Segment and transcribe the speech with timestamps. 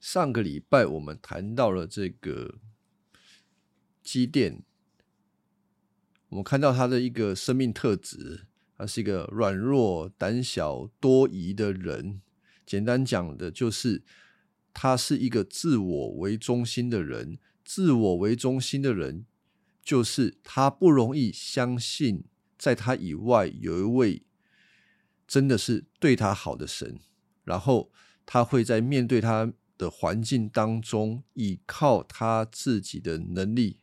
[0.00, 2.58] 上个礼拜我们谈到了这个
[4.02, 4.62] 机电，
[6.28, 12.20] 我们看到他的一个生命特质，他是一个软弱、胆小、多疑的人。
[12.64, 14.02] 简单讲的就是，
[14.72, 17.38] 他是一个自我为中心的人。
[17.64, 19.26] 自我为中心的人，
[19.82, 22.24] 就是他不容易相信，
[22.56, 24.22] 在他以外有一位
[25.26, 26.98] 真的是对他好的神。
[27.44, 27.90] 然后
[28.24, 33.78] 他会在面对他的环境当中，依靠他自己的能力，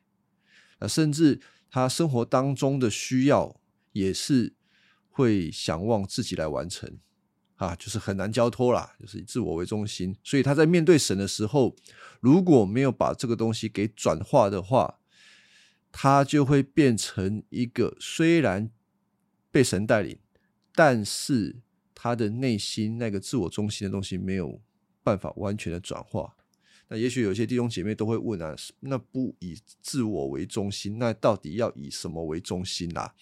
[0.77, 3.59] 啊，甚至他生活当中的需要，
[3.93, 4.53] 也是
[5.09, 6.99] 会想望自己来完成。
[7.55, 11.73] 啊，就是很难交托啦，就是以自我为中心，所以他在面对神的时候，
[12.19, 14.99] 如果没有把这个东西给转化的话，
[15.89, 18.69] 他就会变成一个虽然
[19.51, 20.19] 被神带领，
[20.73, 21.61] 但是
[21.93, 24.61] 他的内心那个自我中心的东西没有
[25.05, 26.35] 办法完全的转化。
[26.87, 33.13] 那也许有些弟兄姐妹都会问啊，那不以自我为中心，那到底要以什么为中心啦？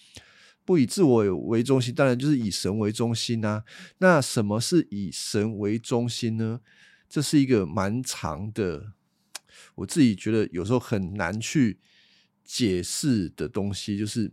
[0.64, 3.64] 不以自我为中心，当然就是以神为中心啊。
[3.98, 6.60] 那什么是以神为中心呢？
[7.08, 8.92] 这是一个蛮长的，
[9.76, 11.78] 我自己觉得有时候很难去
[12.42, 13.96] 解释的东西。
[13.98, 14.32] 就是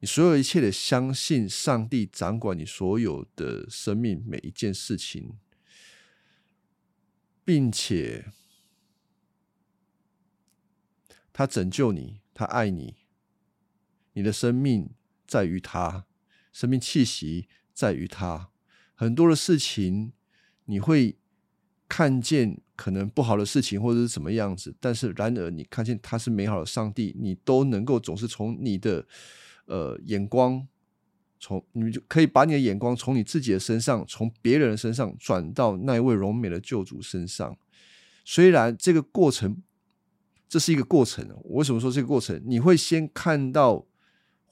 [0.00, 5.34] 你所有一切的相信上帝掌管你所有的生命每一件事情，
[7.52, 8.32] 并且
[11.34, 12.94] 他拯救你，他爱你，
[14.14, 14.94] 你的生命。
[15.26, 16.06] 在于他
[16.50, 18.50] 生命气息，在于他
[18.94, 20.14] 很多的事情，
[20.64, 21.18] 你会
[21.86, 29.06] 看见可能不好的事情或者是什么样子，但是然而你看见他是美好的上帝，你都能够总是从你的
[29.66, 30.66] 呃眼光，
[31.42, 37.58] 从你就可以把你的眼光从你自己的身上，从别人的身上转到那一位荣美的救主身上。
[38.24, 39.62] 虽然这个过程
[40.48, 42.40] 这是一个过程，我为什么说这个过程？
[42.46, 43.86] 你会先看到。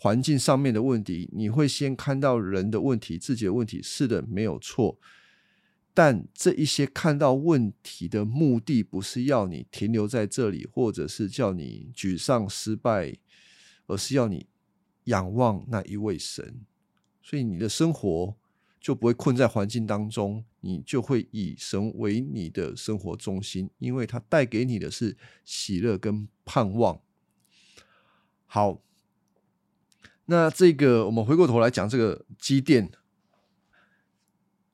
[0.02, 4.98] 环境上面的问题，你会先看到人的问题、自己的问题，是的，没有错。
[5.92, 13.14] 但这一些看到问题的目的，不是要你停留在这里，或者是叫你沮丧、失败，
[13.88, 14.46] 而是要你
[15.04, 16.62] 仰望那一位神。
[17.30, 18.34] 所以你的生活
[18.80, 27.00] 就不会困在环境当中，你就会以神为你的生活中心，因为它带给你的是喜乐跟盼望。
[28.46, 28.82] 好。
[30.24, 32.90] 那这个，我们回过头来讲这个机电。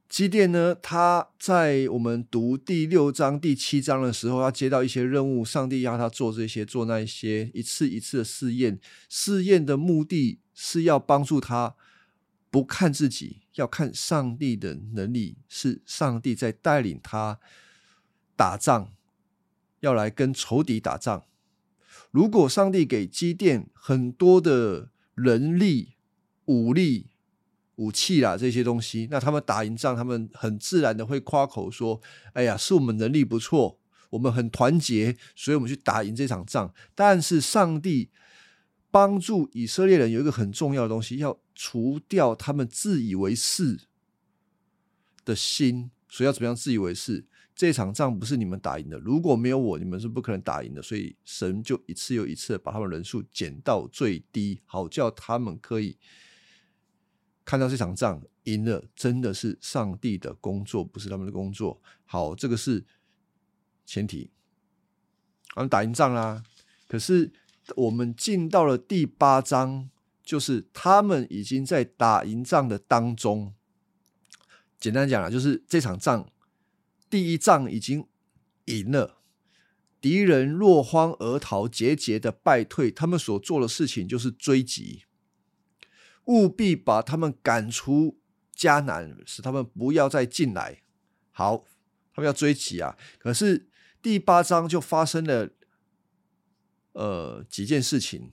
[0.09, 8.79] 机电呢，他在我们读第六章、第七章的时候，他接到一些任务，上帝要他做这些、做那一些，一次一次的试验。
[9.11, 11.75] 试验的目的是要帮助他
[12.57, 17.39] 不看自己，要看上帝的能力，是上帝在带领他
[18.35, 18.95] 打仗，
[19.81, 21.25] 要来跟仇敌打仗。
[22.11, 24.89] 如果上帝给机电很多的。
[25.17, 25.95] 人力、
[26.45, 27.07] 武力、
[27.77, 31.99] 武器啦，这些东西，那他们打赢仗，他们很自然的会夸口说
[32.37, 33.81] ：“哎呀，是我们能力不错，
[34.11, 38.11] 我们很团结，所以我们去打赢这场仗。”但是上帝
[38.97, 43.79] 帮助以色列人有一个很重要的东西，要除掉他们自以为是
[45.23, 45.91] 的心。
[46.09, 47.27] 所以要怎么样自以为是？
[47.55, 50.81] 这场仗不是你们打赢的，如果没有我，你们是不可能打赢的。
[50.81, 55.99] 所以神就一次又一次的把他们人数减到最低，好叫他们可以
[57.45, 61.79] 看到这场仗赢了，真的是上帝的工作，不是他们的工作。
[62.07, 62.83] 好，这个是
[63.85, 64.31] 前提，
[65.55, 66.43] 我们打赢仗啦。
[66.89, 67.31] 可是
[67.75, 69.91] 我们进到了第八章，
[70.23, 73.53] 就是他们已经在打赢仗的当中。
[74.79, 76.31] 简单讲了，就是这场仗。
[77.09, 78.07] 第一仗已经
[78.67, 79.19] 赢了，
[80.01, 82.91] 敌人落荒而逃，节节的败退。
[82.91, 85.05] 他们所做的事情就是追击，
[86.25, 88.19] 务必把他们赶出
[88.55, 90.83] 迦南，使他们不要再进来。
[91.31, 91.65] 好，
[92.13, 92.97] 他们要追击啊！
[93.19, 93.69] 可是
[94.03, 95.51] 第八章就发生了，
[96.97, 98.33] 呃，几件事情，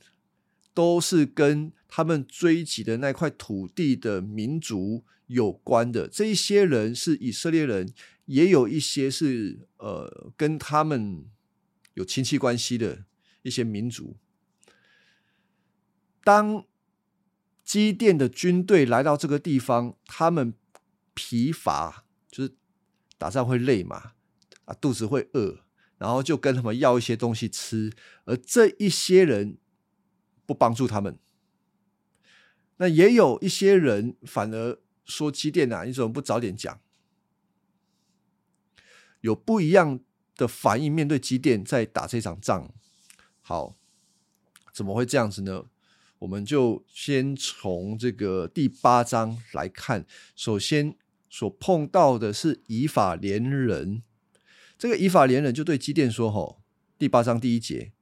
[0.74, 6.08] 都是跟他们追击的那块土地的民族有关的。
[6.08, 7.94] 这一些人是以色列人。
[8.26, 11.26] 也有一些是呃跟他们
[11.96, 13.04] 有亲戚关系的
[13.42, 14.16] 一些民族。
[16.24, 16.66] 当
[17.66, 20.54] 基甸的军队来到这个地方，他们
[21.14, 22.56] 疲乏，就是
[23.18, 24.14] 打仗会累嘛，
[24.64, 25.60] 啊肚子会饿，
[25.98, 27.92] 然后就跟他们要一些东西吃，
[28.26, 29.58] 而这一些人
[30.46, 31.18] 不帮助他们。
[32.78, 36.80] 那也有一些人反而说基甸啊，你怎么不早点讲？
[39.22, 40.00] 有不一样
[40.36, 42.74] 的反应，面对基甸在打这场仗。
[43.42, 43.78] 好，
[44.74, 45.66] 怎么会这样子呢？
[46.20, 50.06] 我们就先从这个第八章来看。
[50.36, 50.98] 首先
[51.30, 54.04] 所碰到的是以法连人，
[54.78, 56.62] 这个以法连人就对基甸说：“吼，
[56.98, 57.94] 第八章第一节，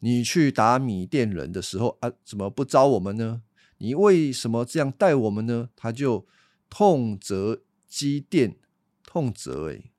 [0.00, 3.42] 你去打米甸人的时候啊，怎么不招我们呢？
[3.78, 6.26] 你为什么这样待我们呢？”他就
[6.68, 8.56] 痛责基甸，
[9.04, 9.90] 痛责哎，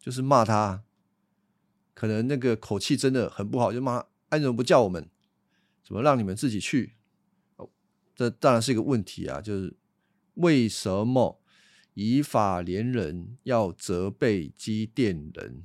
[0.00, 0.82] 就是骂他，
[1.94, 5.08] 可能那个口气真的很不好，就骂：“哎，怎么不叫我们？
[5.84, 6.94] 怎么让你们自己去？”
[8.16, 9.42] 这当然是一个问题啊！
[9.42, 9.76] 就是
[10.36, 11.38] 为什么
[11.96, 15.64] 以法连人要责备基甸人？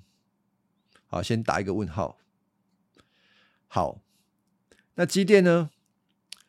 [1.06, 2.18] 好，先打一个问号。
[3.68, 4.02] 好，
[4.96, 5.70] 那基甸呢，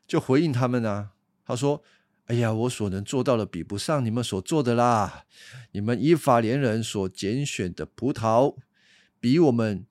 [0.07, 1.11] 就回应他们啊，
[1.45, 1.83] 他说
[2.27, 5.25] ：“哎呀，我所能做到的比不上你们所做的啦！
[5.73, 8.57] 你们以法连人所拣选的葡萄，
[9.21, 9.85] 比我们。”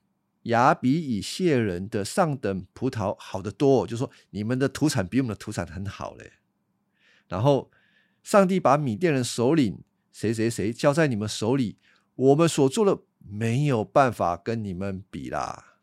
[0.45, 6.31] 亚比以谢人的上等葡萄好得多，就说你们的土产比我们的土产很好嘞。
[7.27, 7.69] 然后
[8.23, 9.79] 上帝把米甸人首领
[10.12, 11.77] 谁谁谁交在你们手里，
[12.15, 15.77] 我们所做的没有办法跟你们比啦。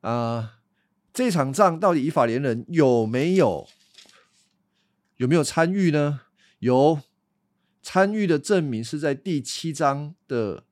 [0.00, 0.60] 啊，
[1.12, 3.68] 这场仗到底以法连人有没有
[5.16, 6.20] 有没有参与呢？
[6.58, 7.00] 有
[7.82, 10.64] 参与的证明是在第七章的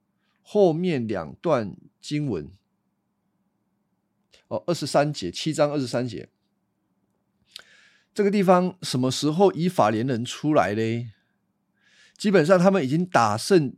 [0.43, 1.77] 后面两段。
[1.99, 2.53] 经文
[4.47, 6.29] 哦，二十三节，七章二十三节，
[8.17, 11.11] 这个地方什么时候以法连人出来嘞？
[12.17, 13.77] 基本上他们已经打胜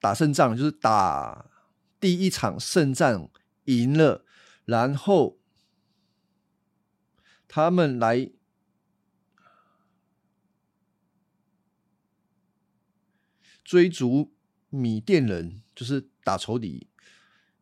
[0.00, 1.50] 打胜仗，就是打
[1.98, 3.28] 第一场胜仗
[3.64, 4.24] 赢了，
[4.66, 5.40] 然后
[7.48, 8.30] 他们来
[13.64, 14.32] 追逐
[14.70, 16.86] 米甸人，就是打仇敌。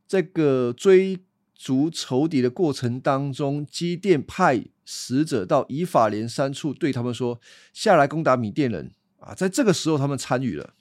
[0.06, 1.24] 这个追
[1.54, 7.40] 逐仇敌的过程当中，基甸派使者到以法莲山处，对他们说
[7.72, 10.74] ：“下来攻打米甸人。”啊，在这个时候，他们参与了。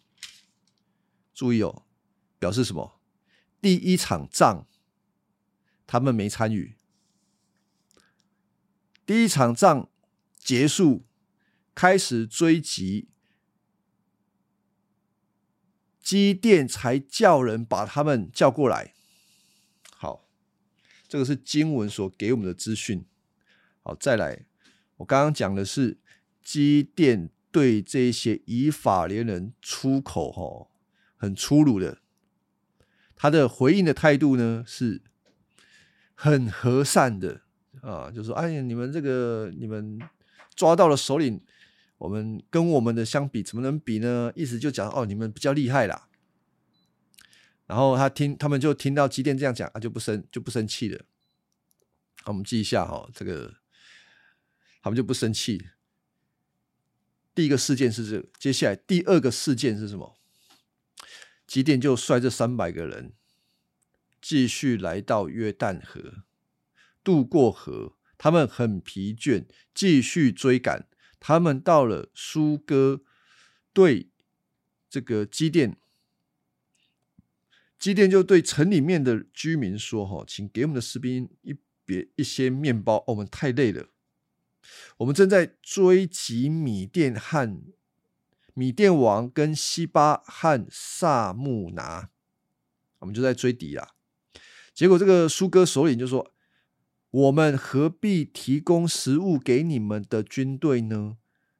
[1.33, 1.83] 注意哦，
[2.39, 2.99] 表示什么？
[3.61, 4.67] 第一场仗
[5.87, 6.75] 他们没参与。
[9.05, 9.89] 第一场仗
[10.37, 11.05] 结束，
[11.73, 13.07] 开始追击，
[16.01, 18.93] 基甸才叫人把他们叫过来。
[19.95, 20.27] 好
[21.07, 23.05] 这个是经文所给我们的资讯。
[23.83, 24.45] 好，再来，
[24.97, 25.97] 我刚刚讲的是
[26.41, 30.69] 基电对这些以法连人出口，哈，
[31.17, 31.99] 很粗鲁的。
[33.15, 35.01] 他的回应的态度呢，是
[36.15, 37.41] 很和善的
[37.81, 39.99] 啊，就说：“哎呀，你们这个你们
[40.55, 41.41] 抓到了首领，
[41.97, 46.07] 我们跟我们的相比，怎么能比呢？”意思就讲：“哦，你们比较厉害啦。”
[47.67, 51.05] 然后他听，他们就听到基电这样讲，他就不生就不生气了。
[52.25, 53.53] 我们记一下哈，这个
[54.83, 55.69] 他们就不生气。
[57.33, 60.15] 第一个事件是这个，接下来第二个事件是什么？
[61.47, 63.13] 基甸就率这三百个人
[64.21, 66.25] 继续来到约旦河，
[67.03, 70.87] 渡过河，他们很疲倦，继续追赶。
[71.19, 73.01] 他们到了苏哥，
[73.71, 74.09] 对
[74.89, 75.77] 这个基甸。
[77.79, 83.87] 基甸就对城里面的居民说：“哈，请给我们的士兵一别一些面包，我们太累了。
[84.97, 87.61] 我们正在追击米甸和
[88.53, 92.09] 米甸王跟西巴和萨木拿，
[92.99, 93.95] 我们就在追敌啊。
[94.73, 96.33] 结果这个苏哥首领就说：
[97.09, 101.17] 我们何必提供食物给你们的军队呢？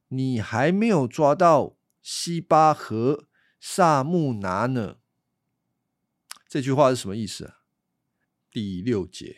[0.10, 3.27] 你还没有抓到西巴和
[3.60, 4.98] 萨木拿呢。”
[6.48, 7.62] 这句话是什么意思啊？
[8.51, 9.38] 第六节，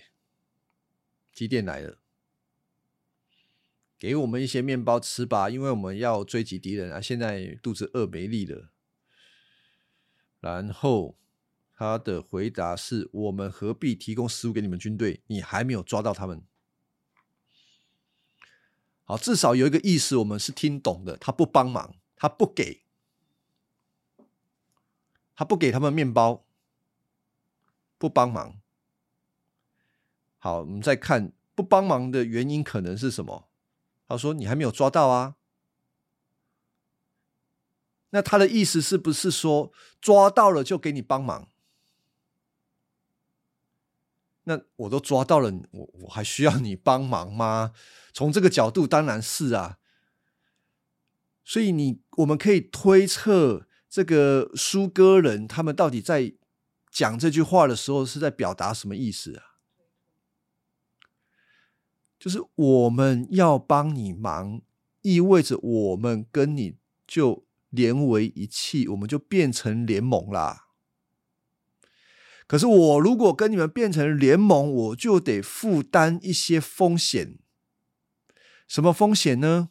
[1.31, 1.99] 几点来了？
[3.97, 7.01] 给我们一些面包吃吧，因为我们要追击敌人啊！
[7.01, 8.69] 现在肚子饿没力了。
[10.39, 11.17] 然后
[11.75, 15.21] 他的回答是：我们何必提供食物给你们军队？
[15.27, 16.43] 你还没有抓到他们。
[19.03, 21.17] 好，至少有一个意思，我们是听懂的。
[21.17, 22.83] 他不帮忙，他不给，
[25.35, 26.43] 他不给他们面包。
[27.97, 28.59] 不帮忙，
[30.37, 33.47] 好，我们再看不帮忙的原因可能是什么？
[34.07, 35.35] 他说你还没有抓到啊，
[38.09, 41.49] 那他的意思是不是说抓到了就给你帮忙？
[44.43, 47.73] 那我都抓到了，我我还需要你帮忙吗？
[48.13, 49.77] 从这个角度当然是啊，
[51.43, 56.35] 所以你我们可以推测这个苏哥人他们到底在。
[56.91, 59.54] 讲这句话的时候是在表达什么意思啊？
[62.25, 64.59] 就是我们要帮你忙，
[65.03, 70.69] 意味着我们跟你就连为一气，我们就变成联盟啦。
[72.47, 77.37] 可是我如果跟你们变成联盟，我就得负担一些风险。
[78.67, 79.69] 什么风险呢？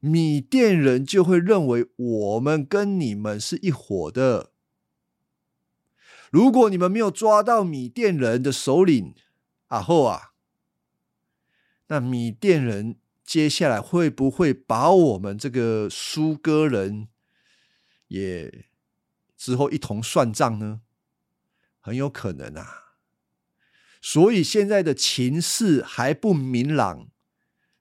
[0.00, 4.52] 米甸人就会认为我们跟你们是一伙的。
[6.30, 9.14] 如果你们没有抓到米甸人的首领
[9.68, 10.32] 阿后啊，
[11.88, 17.08] 那米甸人接下来会不会把我们这个苏哥人
[18.08, 18.66] 也
[19.36, 20.80] 之后一同算账呢？
[21.80, 22.84] 很有可能啊。
[24.00, 27.08] 所以现在的情势还不明朗，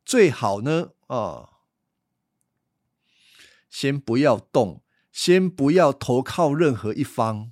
[0.04, 1.50] 最好呢啊。
[3.70, 7.52] 先不要动，先不要投靠任何一方，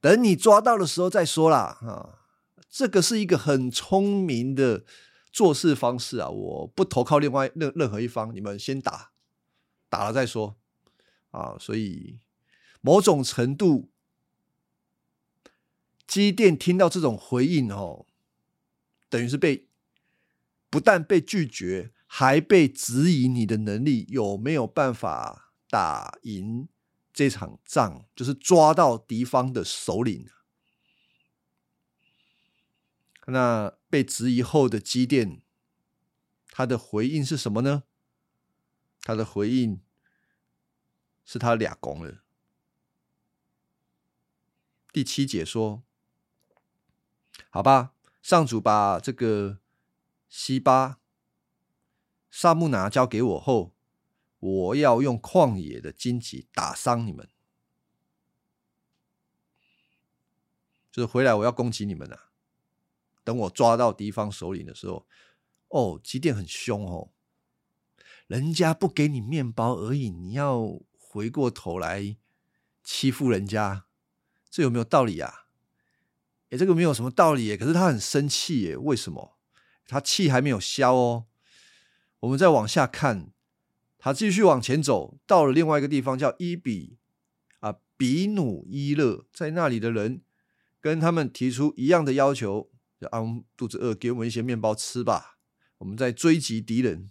[0.00, 1.78] 等你抓到的时候再说啦。
[1.82, 2.25] 啊，
[2.68, 4.84] 这个是一个很聪明的
[5.32, 6.28] 做事方式啊！
[6.28, 9.12] 我不投靠另外任任何一方，你们先打，
[9.88, 10.56] 打了再说
[11.30, 11.56] 啊。
[11.58, 12.18] 所以
[12.80, 13.90] 某种程度，
[16.06, 18.06] 机电听到这种回应哦，
[19.08, 19.68] 等于是被
[20.70, 21.92] 不但被拒绝。
[22.08, 26.68] 还被质疑你的能力有没有办法打赢
[27.12, 30.28] 这场仗，就是抓到敌方的首领。
[33.26, 35.42] 那被质疑后的基甸，
[36.50, 37.84] 他的回应是什么呢？
[39.02, 39.80] 他的回应
[41.24, 42.22] 是他俩攻了。
[44.92, 45.82] 第七节说
[47.50, 49.58] ：“好吧，上主把这个
[50.28, 51.00] 西巴。”
[52.30, 53.74] 萨木拿交给我后，
[54.38, 57.30] 我要用旷野的荆棘打伤你们，
[60.92, 62.30] 就是回来我要攻击你们啊！
[63.26, 65.04] 等我抓到敌方首领的时候，
[65.66, 67.10] 哦，基甸很凶哦，
[68.28, 72.16] 人家不给你面包而已，你要回过头来
[72.84, 73.86] 欺负人家，
[74.48, 75.46] 这有没有道理啊？
[76.50, 79.36] 哎，这个没有什么道理耶，可是他很生气耶，为什么？
[79.88, 81.26] 他气还没有消哦。
[82.20, 83.32] 我们再往下看，
[83.98, 86.96] 他继续往前走，到了另外一个地方叫伊比
[87.58, 90.22] 啊比努伊勒，在那里的人
[90.80, 92.70] 跟他们提出一样的要求：，
[93.06, 93.20] 啊，
[93.56, 95.38] 肚子饿，给我们一些面包吃吧。
[95.78, 97.10] 我们在追击敌人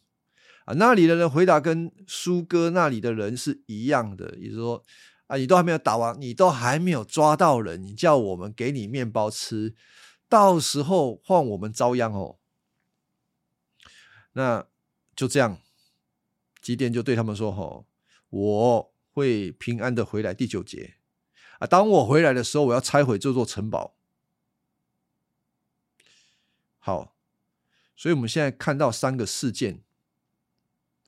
[0.66, 0.74] 啊。
[0.76, 4.84] 那里的人回答跟苏哥那里的人是一样的，也就是说，
[5.28, 9.76] 啊，你都还没有打完，你都还没有抓到人，你叫我们给你面包吃，
[10.30, 12.38] 到时候换我们遭殃哦。
[14.34, 14.68] 那。
[15.18, 15.62] 就这样，
[16.62, 17.88] 基甸就对他们说：“吼，
[18.30, 20.96] 我会平安的回来。”第九节
[21.60, 23.95] 啊，当我回来的时候，我要拆毁这座城堡。
[26.86, 27.16] 好，
[27.96, 29.82] 所以我们现在看到三个事件，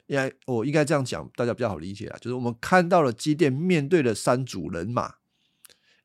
[0.07, 2.17] 应该我应该这样讲，大家比较好理解啊。
[2.17, 5.17] 就是我们看到了机电面对的三组人马，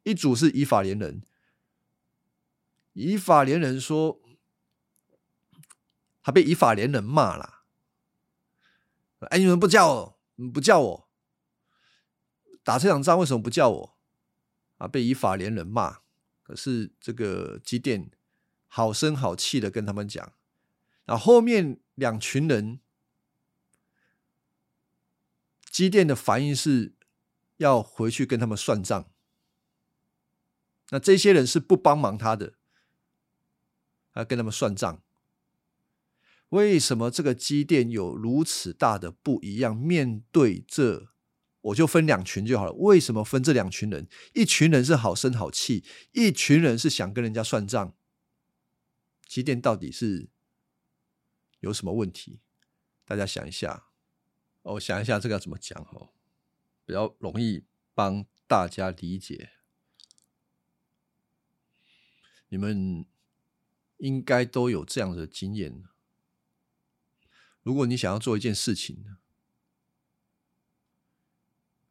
[0.03, 1.23] 一组是以法连人，
[2.93, 4.21] 以法连人说
[6.23, 7.63] 他被以法连人骂了。
[9.31, 10.21] 哎，你们不叫我，
[10.53, 11.09] 不叫我
[12.63, 13.97] 打这场仗，为什么不叫我？
[14.77, 16.01] 啊，被以法连人骂。
[16.43, 18.11] 可是这个机电
[18.75, 20.33] 好声好气的跟他们讲，
[21.05, 22.81] 然后面两群人，
[25.71, 26.95] 机电的反应是
[27.59, 29.11] 要回去跟他们算账。
[30.89, 32.55] 那这些人是不帮忙他的，
[34.15, 35.03] 要跟他们算账。
[36.49, 39.77] 为什么这个机电有如此大的不一样？
[39.77, 41.09] 面对这，
[41.61, 42.73] 我就分两群就好了。
[42.73, 44.09] 为什么分这两群人？
[44.33, 47.95] 一群人是好声好气，一群人是想跟人家算账。
[49.33, 50.29] 机电到底是
[51.61, 52.41] 有什么问题？
[53.07, 53.87] 大家想一下。
[54.61, 56.13] 我想一下这个要怎么讲哦，
[56.85, 59.53] 比较容易帮大家理解。
[62.51, 63.07] 你们
[63.97, 65.83] 应该都有这样的经验。
[67.63, 69.17] 如果你想要做一件事情，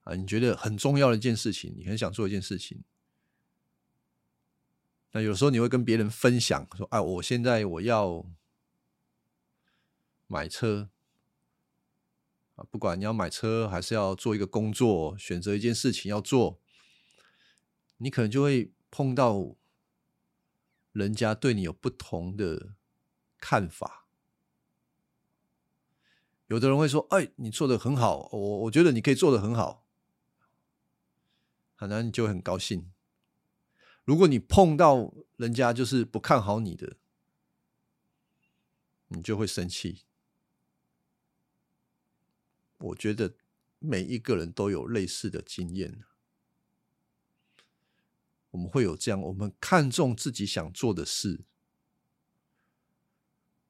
[0.03, 2.83] 啊，你觉得很重要的一件事情，你很想做一件事情，
[5.11, 8.25] 那有时候你会跟别人分享说：“哎，我现在我要
[10.27, 10.89] 买车
[12.55, 16.61] 啊，不管你要买车还是要做一个工作，选择一件事情要做，
[17.97, 19.55] 你可能就会碰到
[20.93, 22.73] 人家对你有不同的
[23.37, 24.07] 看法。”
[26.47, 29.85] 有的人会说：“哎，你做的很好，我我觉得你可以做的很好。”
[31.75, 32.91] 可能你就很高兴。
[34.11, 36.97] 如果你碰到人家就是不看好你的，
[39.07, 40.01] 你就会生气。
[42.79, 43.35] 我觉得
[43.79, 46.03] 每一个人都有类似的经验。
[48.49, 51.45] 我们会有这样，我们看重自己想做的事，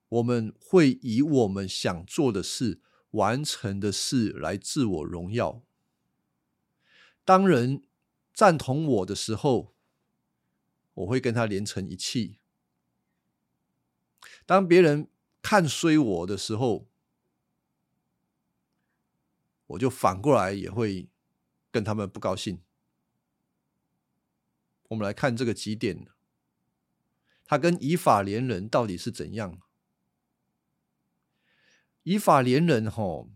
[0.10, 2.82] 我们会以我们想做的事、
[3.12, 5.62] 完成的事来自我荣耀。
[7.24, 7.84] 当人
[8.34, 9.76] 赞同我的时候，
[10.94, 12.40] 我会跟他连成一气；
[14.46, 15.10] 当别人
[15.42, 16.88] 看衰我的时候，
[19.68, 21.10] 我就反过来也会
[21.72, 22.62] 跟他们不高兴。
[24.90, 26.06] 我们来看这个基点，
[27.46, 29.62] 他跟以法连人到底是怎样？
[32.04, 33.28] 以法连人哈，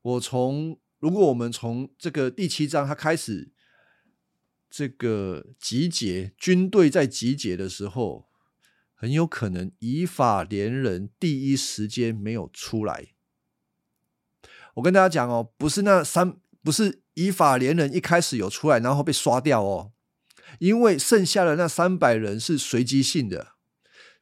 [0.00, 3.51] 我从如果我们从这个第七章他开始
[4.74, 8.30] 这个集结军队在集结的时候，
[8.94, 13.08] 很有可能以法连人第一时间没有出来。
[14.76, 19.92] 我跟大家讲哦，不是那三，不是以法连人一开始有出来，然后被刷掉哦，
[20.58, 23.48] 因为剩下的那三百人是随机性的，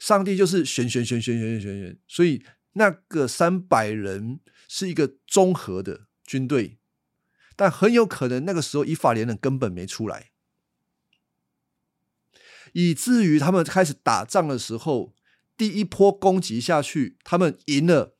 [0.00, 6.78] 上帝就是选选选选选选选选，所以那个三百人是一个综合的军队。
[7.54, 10.30] 但很有可能那个时候以法连人根本没出来，
[12.72, 15.14] 以至于他们开始打仗的时候，
[15.56, 18.14] 第一波攻击下去，他们赢了，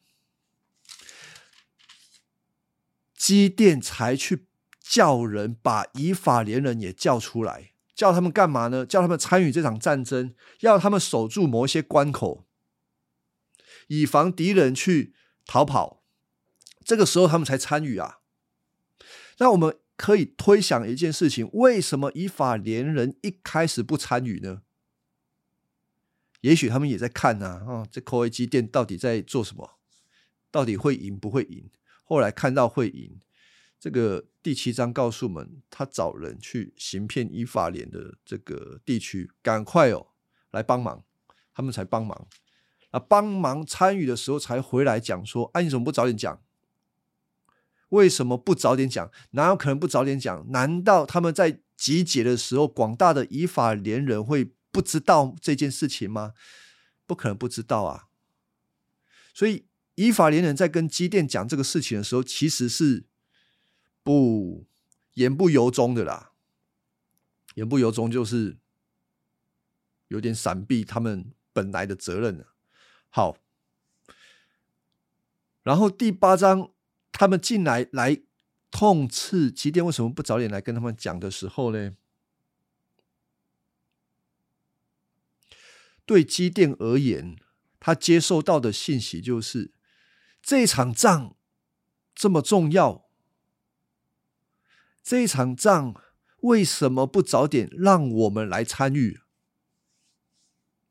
[3.17, 4.47] 基甸才去
[4.81, 7.73] 叫人把以法连人也叫出来。
[7.95, 8.87] 叫他们干嘛呢？
[8.87, 12.47] 叫他们参与这场战争，要他们守住某一些关口，
[13.89, 15.15] 以防敌人去
[15.45, 16.03] 逃跑。
[16.83, 18.21] 这个时候他们才参与啊。
[19.37, 24.63] 那我们可以推想一件事情：为什么以法连人一开始不参与呢？
[26.41, 29.79] 也许他们也在看呐，啊，这科威基店到底在做什么？
[30.51, 31.69] 到底会赢不会赢？
[32.03, 33.21] 后来看到会赢。
[33.79, 40.07] 这个第七章告诉我们，他找人去行骗以法连的这个地区，赶快哦
[40.51, 41.05] 来帮忙，
[41.53, 42.27] 他们才帮忙。
[42.91, 46.43] 啊，帮忙参与的时候才回来讲说：“哎，你怎么不早点讲？
[47.91, 49.11] 为什么不早点讲？
[49.31, 50.51] 哪有可能不早点讲？
[50.51, 56.35] 难道他们在集结的时候，广大的以法连人会不知道这件事情吗？
[57.07, 58.09] 不可能不知道啊！
[59.33, 63.05] 所以以法连人在跟基甸讲这个事情的时候，其实是。
[64.03, 64.67] 不
[65.13, 66.33] 言不由衷的啦，
[67.55, 68.57] 言不由衷就是
[70.09, 72.55] 有点闪避他们本来的责任了。
[73.11, 73.37] 好，
[75.63, 76.71] 然后第八章
[77.13, 78.23] 他们进来来
[78.71, 81.97] 痛斥机电为什么不早点来跟他们讲的时候呢？
[86.07, 87.37] 对机电而言，
[87.79, 89.73] 他接受到的信息就是
[90.43, 91.37] 这场仗
[92.15, 93.09] 这么重要。
[95.03, 95.95] 这场仗
[96.41, 99.21] 为什么不早点让我们来参与？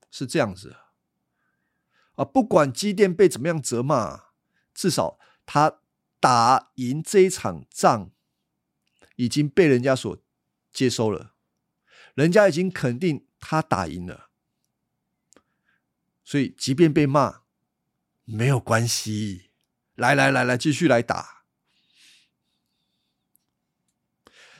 [0.09, 0.75] 是这样子
[2.13, 2.25] 啊！
[2.25, 4.25] 不管机电被怎么样责骂，
[4.73, 5.78] 至少他
[6.19, 8.11] 打赢这一场仗，
[9.15, 10.17] 已经被人家所
[10.71, 11.33] 接收了，
[12.13, 14.29] 人家已经肯定他打赢了，
[16.23, 17.41] 所以即便被骂
[18.25, 19.49] 没有关系，
[19.95, 21.43] 来来来来，继续来打。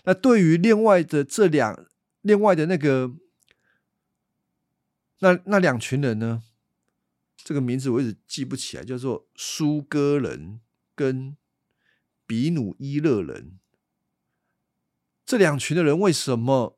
[0.06, 1.88] 那对于另外的这两，
[2.22, 3.12] 另外的那个，
[5.19, 6.43] 那那两群人呢？
[7.36, 10.62] 这个名字我一直记不起来，叫做苏哥人
[10.95, 11.38] 跟
[12.30, 13.58] 比努伊勒人。
[15.26, 16.78] 这两群的人为什么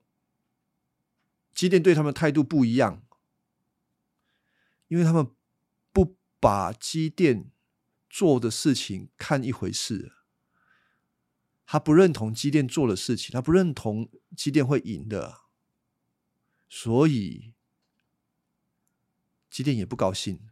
[1.53, 3.05] 基甸对他们态度不一样？
[4.87, 5.29] 因为他们
[5.91, 7.51] 不把基甸
[8.09, 10.13] 做的事情看一回事。
[11.65, 15.41] 他不认同机电做的事情，他不认同机电会赢的，
[16.69, 17.53] 所以
[19.49, 20.47] 机电也不高兴。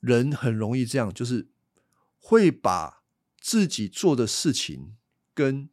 [0.00, 1.50] 人很容易这样，就是
[2.26, 3.02] 会把
[3.38, 4.96] 自己做的事情
[5.34, 5.68] 跟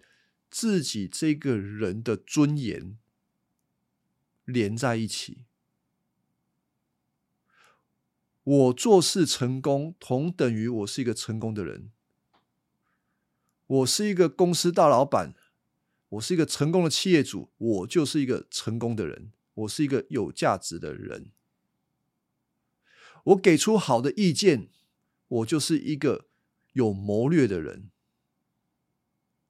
[0.50, 2.98] 自己这个人的尊严
[4.44, 5.46] 连在一起。
[8.44, 11.90] 我做事成功，同等于我是一个成功的人。
[13.68, 15.34] 我是一个公司大老板，
[16.10, 21.32] 我是一个成功的企业主，我就是一个成功的人，我是一个有价值的人。
[23.24, 24.68] 我给出好的意见，
[25.30, 26.28] 我就是一个
[26.74, 27.90] 有谋略的人。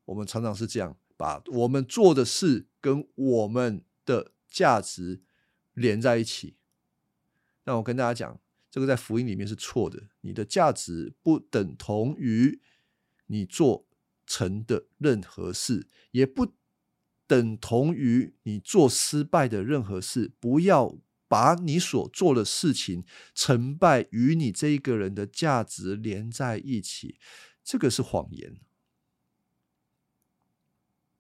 [0.06, 5.22] 我们常常是这样，把我们做的事跟我们的价值
[5.74, 6.58] 连在一起。
[7.64, 10.10] 那我跟大家讲，这个在福音里面是错的。
[10.22, 12.60] 你的价值不等同于
[13.28, 13.88] 你做
[14.26, 16.54] 成的任何事，也不
[17.28, 20.34] 等同于你做失败的任何事。
[20.40, 20.98] 不要
[21.32, 27.18] 把你所做的事情成败与你这一个人的价值连在一起，
[27.64, 28.60] 这个是谎言。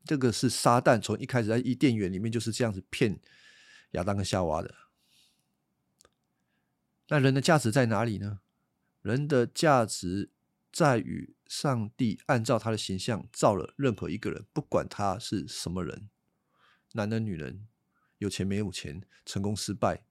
[0.04, 3.22] 这个是撒旦从一开始在伊甸园里面就是这样子骗
[3.92, 4.76] 亚当跟夏娃的。
[7.08, 8.42] 那人的价值在哪里呢？
[9.02, 10.30] 人的价值
[10.74, 16.10] 在于上帝按照他的形象造了任何一个人，不管他是什么人，
[16.92, 17.66] 男人、女人，
[18.22, 20.06] 有钱没有钱，成功失败，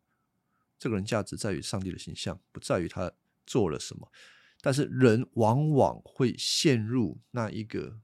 [0.78, 3.10] 这个人价值在于上帝的形象，不在于他
[3.46, 4.12] 做了什么。
[4.60, 8.00] 但是人往往会陷入那一个。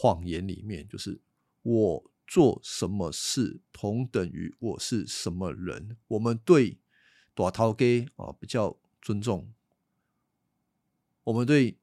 [0.00, 1.20] 谎言里面就是
[1.62, 5.96] 我做什么事同等于我是什么人。
[6.06, 6.78] 我们对
[7.34, 9.52] 大头给啊比较尊重，
[11.24, 11.78] 我们对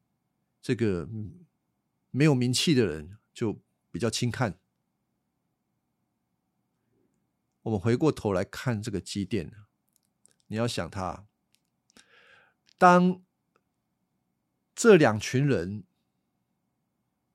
[0.61, 1.09] 这个
[2.09, 4.57] 没有名气的人就比较轻看。
[7.65, 9.51] 我们回过头来看这个机电
[10.47, 11.25] 你要想他，
[12.77, 13.21] 当
[14.73, 15.83] 这两群人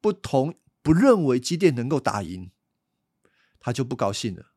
[0.01, 0.59] 不同。
[0.83, 2.53] 不认为机电能够打赢，
[3.61, 4.55] 他就不高兴了。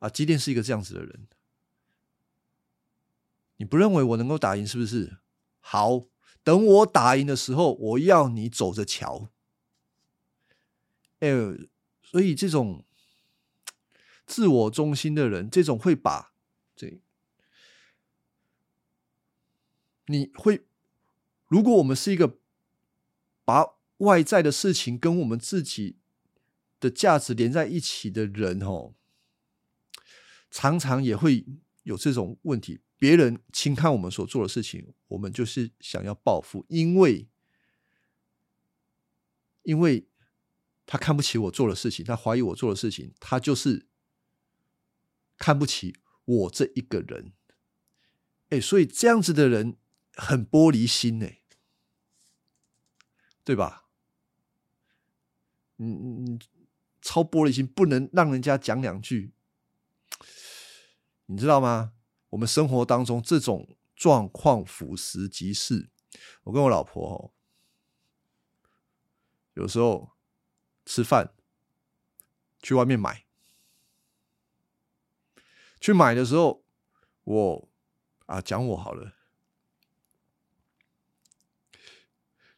[0.00, 1.26] 啊，机电是一个这样子的人。
[3.56, 5.16] 你不认为我能够打赢，是不是？
[5.60, 6.04] 好，
[6.44, 9.30] 等我打赢的时候，我要你走着瞧。
[11.20, 11.30] 哎，
[12.02, 12.84] 所以这种
[14.26, 16.32] 自我中心的人，这种会把
[16.74, 17.00] 这，
[20.06, 20.66] 你会，
[21.46, 22.38] 如果我们是一个。
[23.46, 25.98] 把外在的事情跟我们自己
[26.80, 28.92] 的价值连在一起的人，哦，
[30.50, 31.46] 常常也会
[31.84, 32.80] 有这种问题。
[32.98, 37.28] 别人轻看我们所做的事情，我们就是想要报复，因为
[39.62, 40.08] 因为
[40.84, 43.86] 他看不起我做的事情，他怀疑我做的事情，他就是
[45.36, 47.32] 看不起我这一个人。
[48.50, 49.76] 哎，所以这样子的人
[50.14, 51.42] 很玻璃心哎。
[53.44, 53.84] 对吧？
[55.76, 56.38] 你你你
[57.00, 59.34] 超玻璃心，不能让人家讲两句，
[61.26, 61.92] 你知道吗？
[62.30, 65.90] 我们生活当中这种状况俯拾即是。
[66.42, 67.30] 我跟我老婆哦，
[69.54, 70.10] 有时候
[70.84, 71.32] 吃饭
[72.60, 73.25] 去外面买，
[75.86, 76.64] 去买的时候，
[77.22, 77.68] 我
[78.26, 79.12] 啊讲我好了。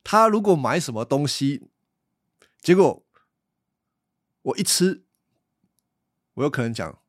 [0.02, 1.68] 他如果买什么东西，
[2.62, 3.04] 结果
[4.40, 5.04] 我一吃，
[6.32, 7.02] 我有可能讲，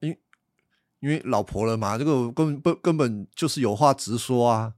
[0.00, 0.20] 因
[0.98, 4.74] 因为老婆了嘛，这个根本根本就是有话直说啊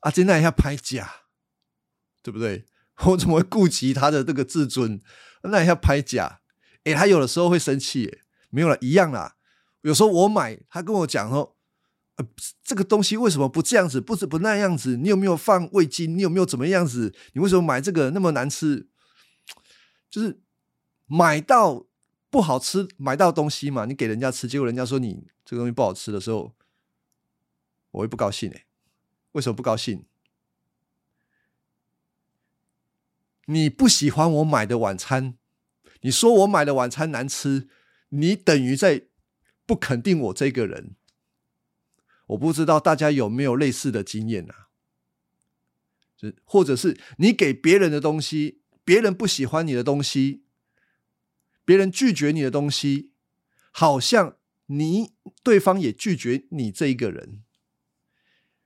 [0.00, 0.10] 啊！
[0.10, 1.26] 今天一下拍假，
[2.22, 2.66] 对不对？
[3.06, 5.00] 我怎么会顾及他的这个自尊？
[5.44, 6.40] 那一下拍假，
[6.82, 8.18] 哎，他有的时候会生气，
[8.50, 9.33] 没有了，一样啦。
[9.84, 11.56] 有时候我买，他跟我讲说。
[12.16, 12.24] 呃，
[12.62, 14.96] 这个东西为什么不这样子，不是不那样子？
[14.96, 16.16] 你有没有放味精？
[16.16, 17.12] 你有没有怎么样子？
[17.32, 18.86] 你为什么买这个那么难吃？
[20.08, 20.40] 就是
[21.06, 21.86] 买到
[22.30, 26.54] 不好吃，买到东西嘛，你给人家吃，结果人家说你这个东西不好吃的时候，
[27.90, 28.64] 我会不高兴哎。
[29.32, 30.04] 为什么不高兴？
[33.46, 35.36] 你不喜欢我买的晚餐，
[36.02, 37.68] 你说我买的晚餐难吃，
[38.10, 39.08] 你等于在
[39.66, 40.96] 不肯定我这个人。
[42.28, 44.68] 我不知道大家有没有类似的经验啊？
[46.16, 50.44] 就或者是你给别人的东西，别人不喜欢你的东西，
[51.66, 53.12] 别人拒绝你的东西，
[53.70, 57.42] 好像你对方也拒绝你这一个人。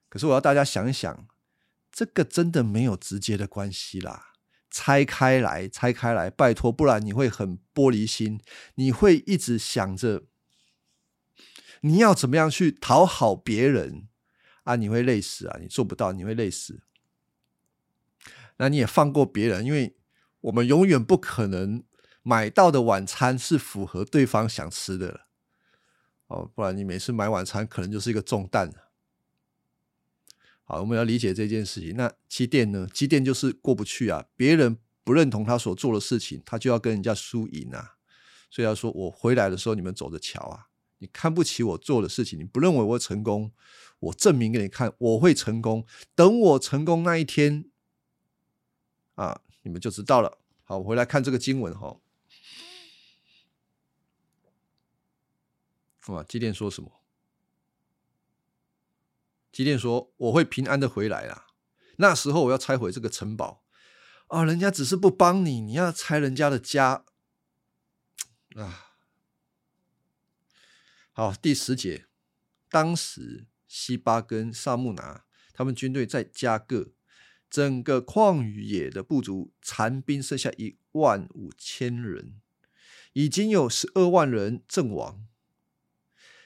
[0.09, 1.27] 可是我要大家想一想，
[1.91, 4.35] 这个真的没有直接的关系啦。
[4.71, 8.41] 拆开来，拆开来，拜托，不然你会很玻璃心，
[8.77, 10.27] 你会一直想着。
[11.83, 14.09] 你要怎么样去讨好别人
[14.65, 14.77] 啊？
[14.77, 15.59] 你会累死啊！
[15.61, 16.83] 你做不到，你会累死。
[18.57, 19.97] 那你也放过别人，因为
[20.41, 21.85] 我们永远不可能
[22.23, 25.27] 买到的晚餐是符合对方想吃的了
[26.27, 28.73] 哦，不然你每次买晚餐可能就是一个重担。
[30.65, 31.97] 好，我们要理解这件事情。
[31.97, 32.87] 那积电呢？
[32.93, 34.27] 积电就是过不去啊！
[34.37, 37.95] 别人不认同他所做的事情，他就要跟人家输赢啊！
[38.51, 40.68] 所以要说我回来的时候，你们走着瞧啊！
[40.99, 43.53] 你看不起我做的事情，你不认为我会成功，
[44.01, 45.87] 我证明给你看，我会成功。
[46.15, 47.71] 等我成功那一天，
[49.15, 50.39] 啊，你们就知道了。
[50.65, 52.01] 好，我回来看这个经文哈。
[56.09, 56.93] 哇，基甸说什么？
[59.53, 61.47] 基甸说：“我会平安的回来啦。
[61.97, 63.65] 那时候我要拆毁这个城堡
[64.29, 64.45] 啊！
[64.45, 67.05] 人家只是不帮你，你要拆人家的家
[68.55, 68.87] 啊！”
[71.19, 72.07] 好，第十节，
[72.71, 76.93] 当时西巴跟萨木拿他们军队在加各，
[77.51, 82.41] 整个旷野的部族残兵剩下一万五千人，
[83.15, 85.27] 已经有十二万人阵亡。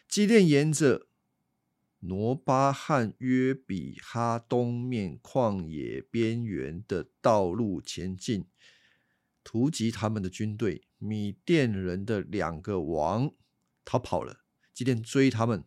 [0.08, 1.06] 基甸沿着
[1.98, 8.46] 挪巴汉约比哈东面旷野边缘的道路前进，
[9.44, 10.86] 突击他们的军队。
[10.96, 13.34] 米甸人的两个王
[13.84, 14.41] 逃跑了，
[14.72, 15.64] 基甸追他们，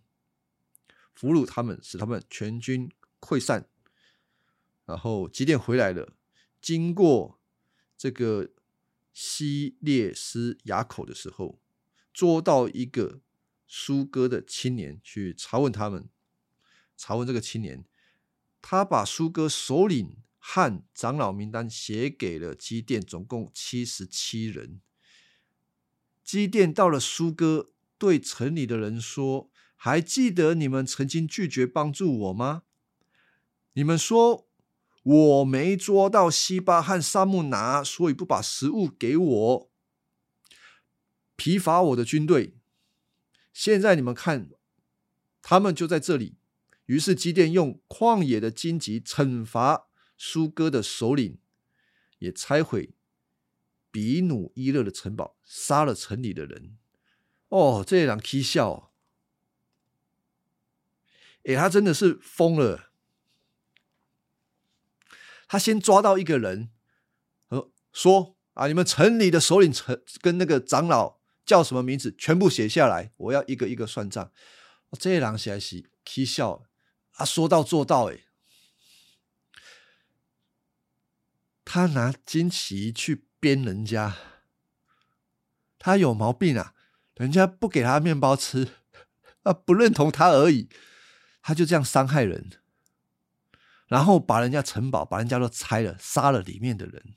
[1.14, 3.70] 俘虏他们，使他们全军溃散。
[4.86, 6.16] 然后基甸回来了，
[6.62, 7.40] 经过
[7.98, 8.52] 这个
[9.14, 11.60] 西列斯崖口的时候，
[12.14, 13.22] 捉到一个。
[13.68, 16.08] 苏哥的青年去查问他们，
[16.96, 17.84] 查问这个青年，
[18.62, 24.80] 他把苏哥首领和长老名单写给了基甸，总共七十七人。
[26.24, 32.64] 基甸到了苏哥，对城里的人说：“还记得你们曾经拒绝帮助我吗？
[33.74, 34.48] 你们说
[35.04, 39.72] 我没捉到西巴和沙木拿，所以不把食物给我，
[41.36, 42.58] 疲乏我的军队。”
[43.54, 44.50] 现在你们看，
[45.42, 46.36] 他们就在这里。
[46.88, 51.40] 于是基甸用旷野的荆棘惩罚苏哥的首领，
[52.20, 52.94] 也拆毁
[53.90, 56.78] 比努伊勒的城堡，杀了城里的人。
[57.50, 58.92] 哦，这人蹊笑，
[61.44, 62.92] 哎，他真的是疯了。
[65.48, 66.70] 他先抓到一个人，
[67.50, 71.16] 呃，说啊，你们城里的首领城跟那个长老。
[71.46, 72.12] 叫什么名字？
[72.18, 74.32] 全部写下来，我要一个一个算账。
[75.00, 76.64] 这人写是蹊笑
[77.12, 78.22] 啊，说到做到哎。
[81.64, 84.18] 他拿金旗去鞭人家，
[85.78, 86.74] 他有毛病啊！
[87.16, 88.76] 人家不给他面包吃
[89.44, 90.70] 啊，不认同他而已，
[91.42, 92.52] 他就这样伤害人，
[93.88, 97.16] 然后把人家城堡、把人家都拆了，杀了里面的人。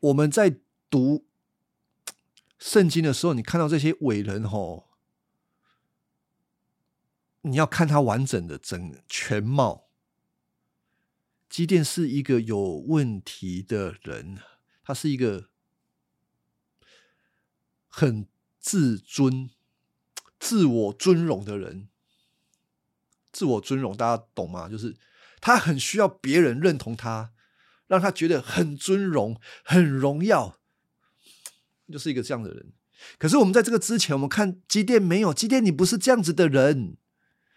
[0.00, 0.60] 我们在。
[0.92, 1.26] 读
[2.58, 4.90] 圣经的时候，你看到这些伟人吼，
[7.40, 9.88] 你要看他完整的整全貌。
[11.48, 14.40] 基甸是一个有问题的人，
[14.84, 15.48] 他是一个
[17.94, 18.26] 很
[18.58, 19.50] 自尊、
[20.40, 21.88] 自我尊荣的人。
[23.30, 24.66] 自我尊荣，大家懂吗？
[24.66, 24.96] 就是
[25.42, 27.32] 他很需要别人认同他，
[27.86, 30.58] 让他觉得很尊荣、很荣耀。
[31.90, 32.72] 就是一个这样的人，
[33.18, 36.96] 可是我们在这个之前，我们看机电没有机电，你不是这样子的人，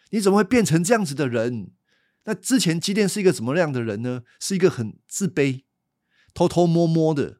[0.09, 1.71] 你怎么会变成这样子的人？
[2.25, 4.23] 那之前机电是一个怎么样的人呢？
[4.39, 5.63] 是一个很自卑、
[6.33, 7.39] 偷偷摸摸的，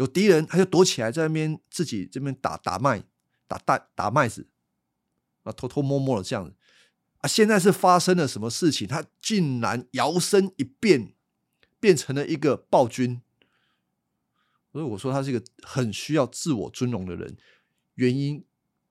[0.00, 3.04] 有敌人他就躲起来在那边自己这边打打麦、
[3.46, 4.48] 打大打麦子
[5.42, 6.56] 啊，偷偷摸摸的这样子
[7.18, 7.28] 啊。
[7.28, 8.88] 现在是发生了什么事情？
[8.88, 11.12] 他竟然摇身一变，
[11.78, 13.20] 变成了一个暴君。
[14.72, 17.36] 所以我说他是一个很需要自我尊荣的人，
[17.96, 18.42] 原因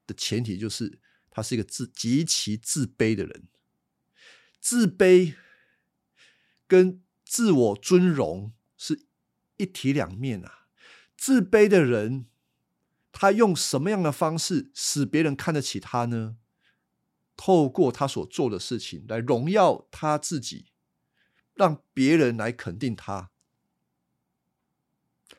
[0.06, 1.00] 的前提就是
[1.32, 3.48] 他是一个自极其自卑的人。
[4.62, 5.34] 自卑
[6.67, 9.08] 跟自我尊荣是
[9.58, 10.59] 一体两面啊。
[11.19, 12.27] 自卑的人，
[13.12, 16.38] 他用什么样的方式使别人看得起他呢？
[17.36, 20.71] 透过他所做的事情来荣耀他自己，
[21.55, 23.32] 让别人来肯定他。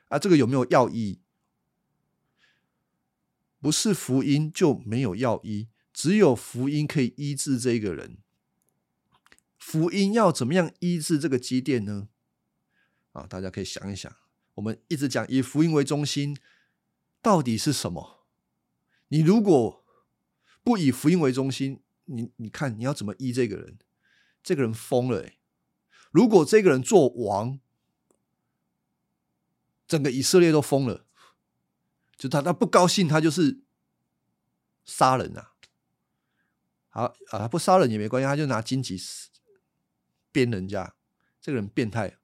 [0.09, 1.23] 啊，这个有没有药医？
[3.59, 8.19] 不是福音就没有药医，只有福音可以医治这个人。
[9.57, 12.09] 福音要怎么样医治这个积淀呢？
[13.13, 14.15] 啊，大家可以想一想。
[14.61, 16.37] 我们一直讲以福音为中心，
[17.23, 18.27] 到底是什么？
[19.09, 19.85] 你如果
[20.63, 23.79] 不以福音为中心，你你看你要怎么医这个人？
[24.43, 25.39] 这个人疯了哎！
[26.11, 27.59] 如果这个人做王。
[29.89, 31.05] 整个以色列都疯了，
[32.17, 33.59] 就他他不高兴，他就是
[34.85, 35.55] 杀人啊！
[36.91, 38.97] 好啊，不杀人也没关系，他就拿荆棘
[40.31, 40.95] 鞭人家。
[41.41, 42.19] 这个人变态，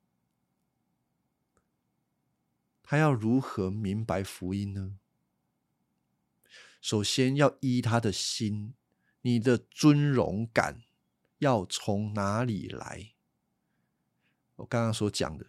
[2.89, 4.97] 他要如何明白福音呢？
[6.81, 8.75] 首先要依他的心，
[9.23, 10.85] 你的尊荣感
[11.39, 13.15] 要从哪里来？
[14.55, 15.45] 我刚刚所讲的，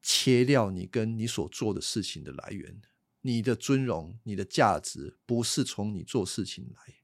[0.00, 2.80] 切掉你跟你所做的事情的来源，
[3.22, 6.94] 你的尊荣、你的价值不是从你做事情来，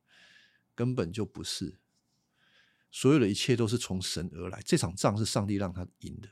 [0.76, 1.80] 根本就不是。
[2.88, 4.62] 所有的一切都是从神而来。
[4.64, 6.28] 这场仗是上帝让他赢的，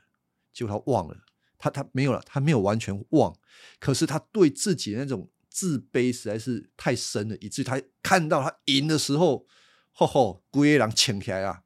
[0.53, 1.25] 结果他忘了，
[1.59, 3.37] 他他没有了，他没有完全忘，
[3.79, 9.45] 可是他对自己那种自卑实在是太深了，以至于他看到他赢的时候，
[9.91, 11.63] 吼吼，龟狼请起来啊，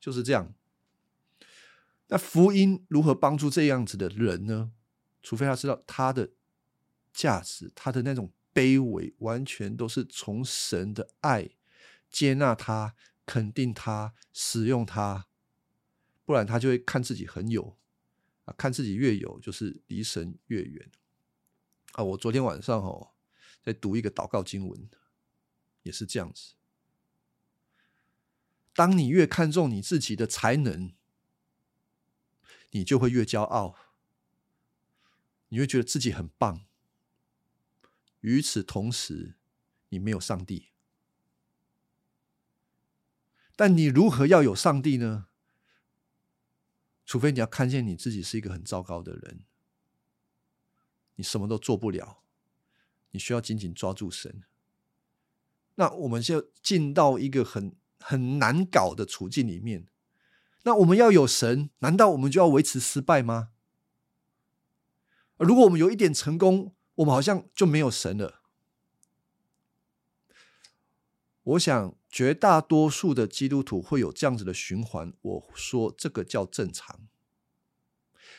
[0.00, 0.54] 就是这样。
[2.06, 4.70] 那福音如何帮助这样子的人呢？
[5.20, 6.30] 除非他知道他的
[7.12, 11.50] 价值，他的那种卑微，完全都是从神的爱
[12.08, 12.94] 接纳他、
[13.26, 15.26] 肯定他、使用他，
[16.24, 17.76] 不然他就会看自己很有
[18.46, 20.90] 啊，看自己越有，就是离神越远
[21.92, 22.02] 啊。
[22.02, 23.12] 我昨天晚上哦，
[23.62, 24.88] 在读一个祷告经文，
[25.82, 26.54] 也是这样子。
[28.72, 30.92] 当你越看重你自己的才能，
[32.70, 33.74] 你就会越骄傲，
[35.48, 36.64] 你会觉得自己很棒。
[38.20, 39.36] 与此同时，
[39.88, 40.68] 你没有上帝。
[43.56, 45.28] 但你如何要有上帝呢？
[47.06, 49.44] 除非你要看见你自己是一个很糟糕的人，
[51.14, 52.18] 你什么都做不了，
[53.12, 54.42] 你需要紧紧抓住神。
[55.76, 59.86] 那我们就进到一个很很难搞的处境里面。
[60.64, 63.50] 那我们要有神，难道我们就要维持失败吗？
[65.36, 68.42] 如果我们有一点成功，我们好像就没有神了。
[71.46, 75.12] 我想绝大多数的基督徒会有这样子的循环。
[75.22, 77.06] 我说这个叫正常，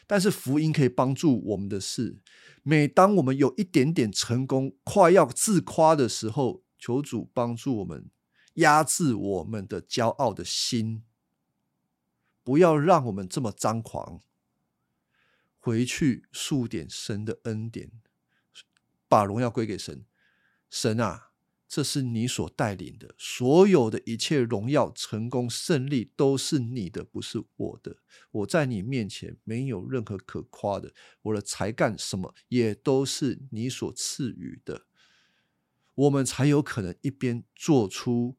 [0.06, 2.22] 但是福音可以帮助我们的是，
[2.64, 8.10] 每当我们有一点点成功，快要自夸的时候，求主帮助我们
[8.56, 11.04] 压制我们的骄傲的心。
[12.44, 14.22] 不要让我们这么张狂，
[15.60, 17.92] 回去数点神的恩典，
[19.08, 20.06] 把荣耀归给神。
[20.70, 21.27] 神啊，
[21.68, 27.98] 这是你所带领的，所有的一切荣耀、成功、胜利都是你的，不是我的。
[28.32, 34.86] 我在你面前没有任何可夸的，我的才干什么也都是你所赐予的。
[35.96, 38.38] 我们才有可能一边做出。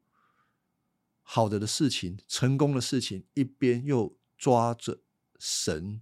[1.21, 5.03] 好的的事情，成功的事情，一边又抓着
[5.37, 6.01] 神，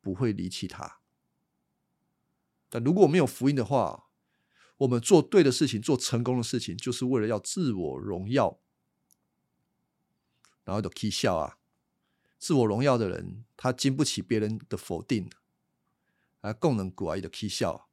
[0.00, 0.98] 不会离弃他。
[2.68, 4.08] 但如果没有福音的话，
[4.78, 8.58] 我们做对的事情，做成功的事情，就是为了要自我荣耀，
[10.64, 11.58] 然后就嬉笑啊！
[12.38, 15.30] 自我荣耀的人，他经不起别人的否定，
[16.40, 17.88] 啊，功能古啊的嬉笑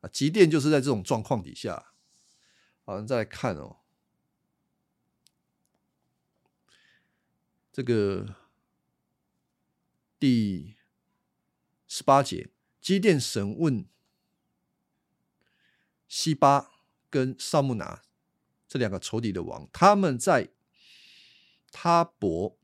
[0.00, 0.08] 啊！
[0.08, 1.92] 即便就是在这种状况底下，
[2.84, 3.76] 好，再来看哦。
[7.70, 8.34] 这个
[10.18, 10.74] 第
[11.86, 13.86] 十八节，基甸审问
[16.08, 16.70] 西巴
[17.08, 18.02] 跟萨木拿
[18.66, 20.48] 这两个仇敌的王，他们在
[21.70, 22.58] 他伯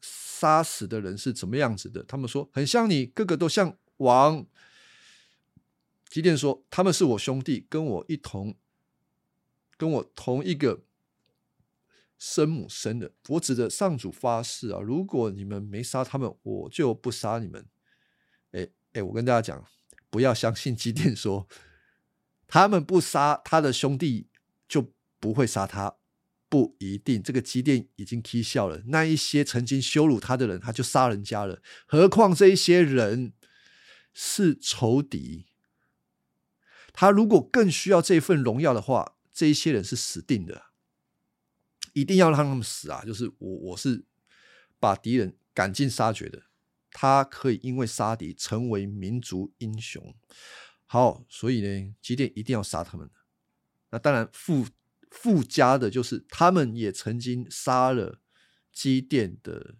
[0.00, 2.02] 杀死的人是怎么样子的？
[2.02, 4.46] 他们说很像你，个个都像王。
[6.08, 8.56] 基甸说他们是我兄弟，跟我一同，
[9.76, 10.82] 跟我同一个。
[12.22, 14.78] 生母生的，我指着上主发誓啊！
[14.78, 17.66] 如果你们没杀他们，我就不杀你们。
[18.50, 19.66] 哎哎，我跟大家讲，
[20.10, 21.48] 不要相信基甸说，
[22.52, 24.26] 他们不杀他的兄弟
[24.68, 25.94] 就不会杀他，
[26.48, 27.22] 不一定。
[27.22, 31.62] 这个基甸已经踢笑了，那一些曾经羞辱他的人，他就杀人家了。
[31.86, 33.32] 何况这一些人
[34.12, 35.46] 是仇敌，
[36.92, 40.64] 他如果更需要这份荣耀的话，这一些人是死定的。
[41.92, 43.02] 一定要让他们死啊！
[43.04, 44.04] 就是我，我是
[44.78, 46.44] 把敌人赶尽杀绝的。
[46.92, 50.14] 他可以因为杀敌成为民族英雄。
[50.92, 53.08] 好，所以呢，机电一定要杀他们。
[53.90, 54.66] 那当然附
[55.08, 58.20] 附加的就是他们也曾经杀了
[58.72, 59.76] 基甸的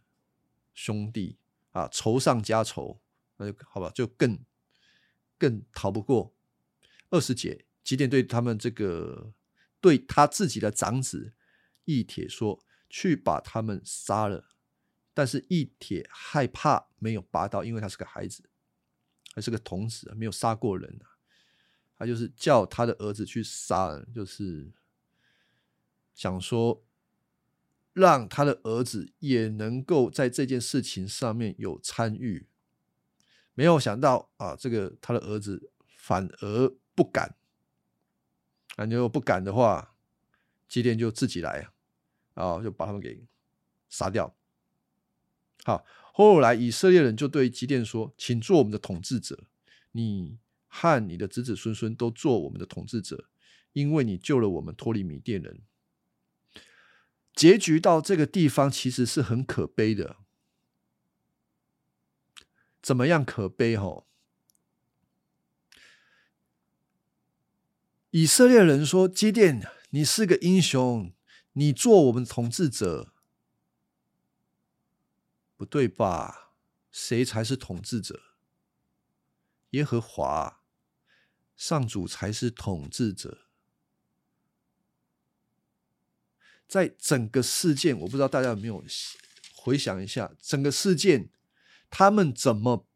[0.72, 1.37] 兄弟
[1.72, 3.01] 啊，仇上加仇，
[3.39, 4.39] 那就好吧，就更
[5.37, 6.32] 更逃不过
[7.09, 7.66] 二十节。
[7.82, 9.32] 机电对他们这个
[9.80, 11.32] 对他自己的长子。
[11.87, 14.51] 义铁说：“去把他们杀了。”
[15.12, 18.49] 但是义铁害怕没有拔刀，因为他是个孩子，
[19.35, 21.18] 还是个童子，没有杀过人啊。
[21.97, 24.72] 他就是叫他的儿子去杀人，就是
[26.14, 26.83] 想说
[27.93, 32.49] 让他的儿子也能够在这件事情上面有参与。
[33.55, 37.37] 没有想到啊，这个他的儿子反而不敢。
[38.76, 39.95] 那如果不敢的话，
[40.68, 41.68] 基甸就自己来。
[42.35, 43.26] 啊，就把他们给
[43.91, 44.35] 杀掉。
[45.64, 49.44] 好，后来以色列人就对基甸说：“请做我们的统治者，
[49.92, 53.28] 你和你的子子孙孙都做我们的统治者，
[53.72, 55.62] 因为你救了我们脱离米甸人。”
[57.32, 60.16] 结局到这个地方其实是很可悲的。
[62.82, 63.76] 怎么样可悲？
[63.76, 64.06] 吼！
[68.11, 71.12] 以色列人说：“基甸，你是个英雄，
[71.52, 73.14] 你做我们统治者，
[75.61, 76.54] 不对吧？
[76.90, 78.18] 谁才是统治者？
[79.72, 80.62] 耶和华
[81.54, 83.42] 上主才是统治者。”
[86.66, 88.82] 在整个事件，我不知道大家有没有
[89.54, 91.28] 回想一下，整个事件
[91.90, 92.88] 他们怎么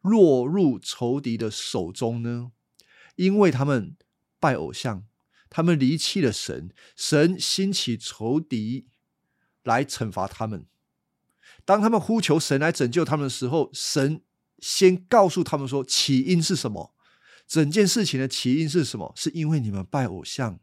[0.00, 2.52] 落入仇敌的手中呢？
[3.16, 3.96] 因为他们
[4.38, 5.08] 拜偶像，
[5.50, 8.86] 他们离弃了神，神兴起仇敌
[9.64, 10.68] 来惩罚他们。
[11.64, 14.20] 当他们呼求神来拯救他们的时候，神
[14.58, 16.94] 先告诉他们说：起因是什么？
[17.46, 19.12] 整件事情的起因是什么？
[19.16, 20.58] 是因为你们拜偶像。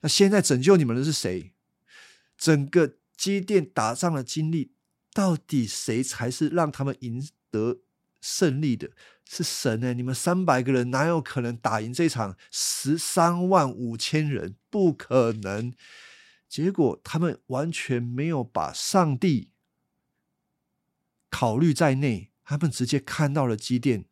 [0.00, 1.52] 那现在拯救你们的是谁？
[2.36, 4.72] 整个基甸打仗的经历，
[5.12, 7.80] 到底谁才是让他们赢得
[8.20, 8.90] 胜利的？
[9.28, 9.92] 是神呢？
[9.92, 14.56] 你们三百个人哪有可能打赢这场十三万五千人？
[14.70, 15.72] 不可能！
[16.48, 19.52] 结果他们完全没有把上帝
[21.28, 24.06] 考虑在内，他们直接看到了基甸，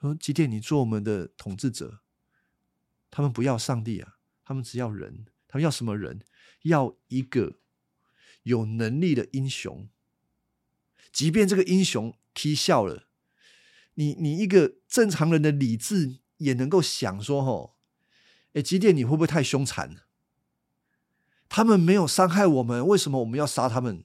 [0.00, 2.00] 说：“基甸，你做我们的统治者。”
[3.10, 5.26] 他们不要上帝啊，他们只要人。
[5.48, 6.24] 他们要什么人？
[6.62, 7.58] 要一个
[8.44, 9.88] 有能力的英雄。
[11.10, 13.08] 即便这个英雄踢笑了，
[13.94, 17.76] 你你一个正常人的理智也能够想说：吼，
[18.52, 20.06] 哎，即便你会不会太凶残了？
[21.50, 24.04] 他们没有伤害我们，为什么我们要杀他们？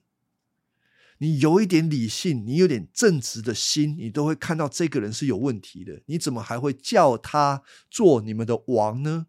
[1.20, 6.02] 你有一点理性，你有点正直的心，你都会看到这个人是有问题的。
[6.08, 9.28] 你怎么还会叫他做你们的王呢？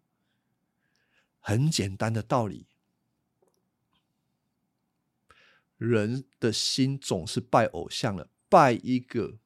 [1.39, 2.65] 很简单的道理，
[5.77, 9.37] 人的心总是拜偶像了，拜一个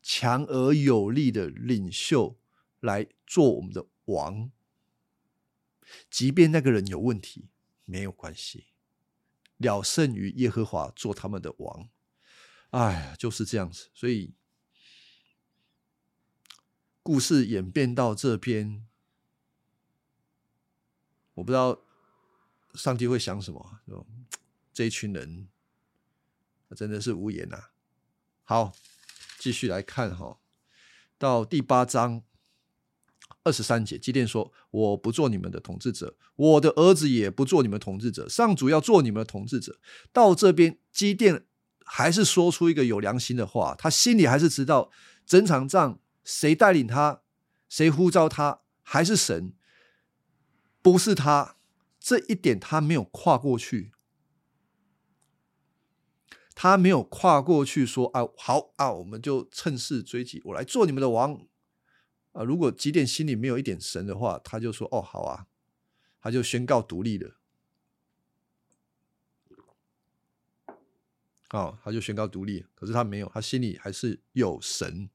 [0.00, 2.38] 强而有力的领袖
[2.80, 4.50] 来做我们的王，
[6.10, 7.48] 即便那个人有问题，
[7.84, 8.68] 没有关系。
[9.56, 11.88] 了胜于耶和华做他们的王，
[12.70, 13.90] 哎，就是这样子。
[13.92, 14.34] 所以
[17.02, 18.86] 故事演变到这边，
[21.34, 21.82] 我不知道
[22.74, 23.80] 上帝会想什么。
[24.72, 25.48] 这一群人
[26.76, 27.70] 真的是无言呐。
[28.44, 28.72] 好，
[29.40, 30.38] 继续来看哈，
[31.18, 32.27] 到第八章。
[33.48, 38.28] 二十三节，基甸说：“我不做你们的统治者，我的儿子也不做你们统治者。
[38.28, 39.80] 上主要做你们的统治者。”
[40.12, 41.46] 到这边，基甸
[41.86, 44.90] 还是说出一个有良心的话，他心里还是知道
[45.24, 47.22] 整场仗谁带领他，
[47.70, 49.54] 谁呼召他，还是神，
[50.82, 51.56] 不是他。
[51.98, 53.92] 这一点他没有跨过去，
[56.54, 61.40] 他没有跨过去说：“啊，好啊，我们就趁势追击，我来做你们的王。”
[62.38, 65.48] 啊，如果几点心里没有一点神的话，他就说：“哦，好啊。”
[66.22, 67.36] 他就宣告独立了。
[71.50, 72.64] 哦，他就宣告独立。
[72.76, 75.10] 可是他没有，他心里还是有神。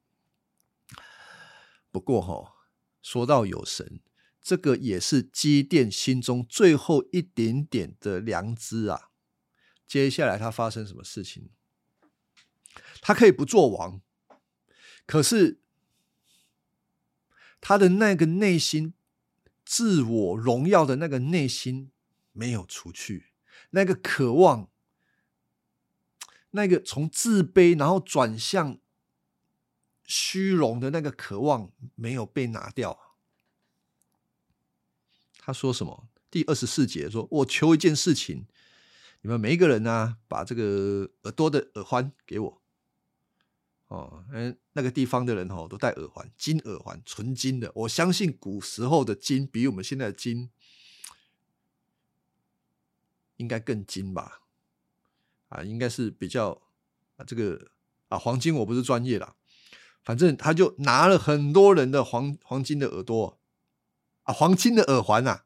[1.94, 2.56] 不过哈，
[3.02, 4.02] 说到有神，
[4.42, 9.12] 这个也是基甸心中最后一点点的良知啊。
[9.88, 11.52] 接下来他发生什么事情？
[13.00, 14.02] 他可以不做王，
[15.06, 15.63] 可是。
[17.66, 18.94] 他的那个内心
[19.64, 21.92] 自我荣耀的那个内心
[22.34, 23.28] 没有除去，
[23.70, 24.70] 那个渴望，
[26.52, 28.80] 那个从自卑然后转向
[30.04, 33.16] 虚荣的那个渴望没有被拿掉。
[35.38, 36.10] 他说什么？
[36.30, 38.46] 第二十四节说：“我求一件事情，
[39.22, 42.62] 你们每一个人呢，把这个耳朵的耳环给我。”
[43.94, 47.72] 哦，嗯，那个地方的人哦，都戴耳环，金耳环，纯金的。
[47.76, 50.50] 我相信古时候的金比我们现在的金
[53.38, 54.42] 应该更金吧？
[55.50, 56.60] 啊，应该是比较
[57.18, 57.70] 啊，这个
[58.08, 59.36] 啊，黄金我不是专业啦，
[60.04, 63.40] 反正他就拿了很多人的黄黄金的耳朵
[64.24, 65.46] 啊，黄金的耳环啊。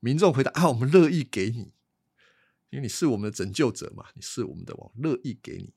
[0.00, 1.74] 民众回答啊，我们乐意给你，
[2.70, 5.74] 因为你是我们的拯救者嘛，你是我们的王，乐意给你。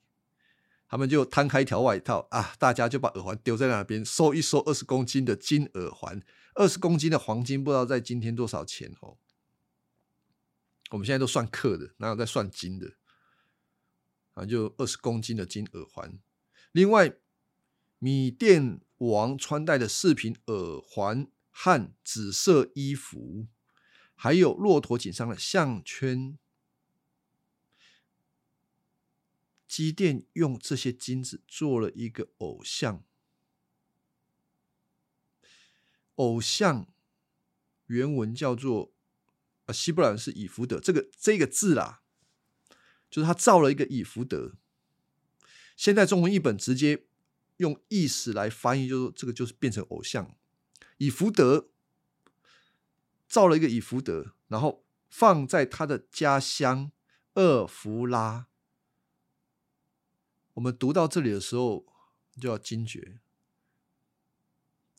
[0.87, 6.21] 他们就摊开一条外套啊，大家就把耳环丢在那边，收一收二十公斤的金耳环，
[6.53, 9.17] 二十公斤的黄金，不知道在今天多少钱哦。
[10.91, 12.93] 我们现在都算克的，哪有在算斤的？
[14.35, 16.19] 啊，就二十公斤的金耳环。
[16.71, 17.15] 另外，
[17.97, 23.47] 米甸王穿戴的饰品耳环和紫色衣服，
[24.13, 26.37] 还有骆驼颈上的项圈，
[29.67, 33.03] 基甸用这些金子做了一个偶像。
[36.15, 36.87] 偶像
[37.87, 38.93] 原文叫做
[39.65, 42.01] 啊，希伯来是以福德，这个这个字啦，
[43.09, 44.55] 就是他造了一个以福德。
[45.75, 47.05] 现在中文译本直接
[47.57, 50.37] 用意思来翻译，就是这个就是变成偶像
[50.97, 51.69] 以福德
[53.27, 56.91] 造了一个以福德，然后放在他的家乡
[57.33, 58.47] 厄弗拉。
[60.55, 61.85] 我们读到这里的时候
[62.41, 63.19] 就要惊觉，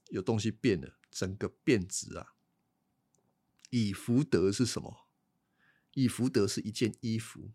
[0.09, 0.97] 有东西变了。
[1.09, 2.35] 整个变质啊！
[3.71, 5.09] 以福德是什么？
[5.95, 7.53] 以福德是一件衣服，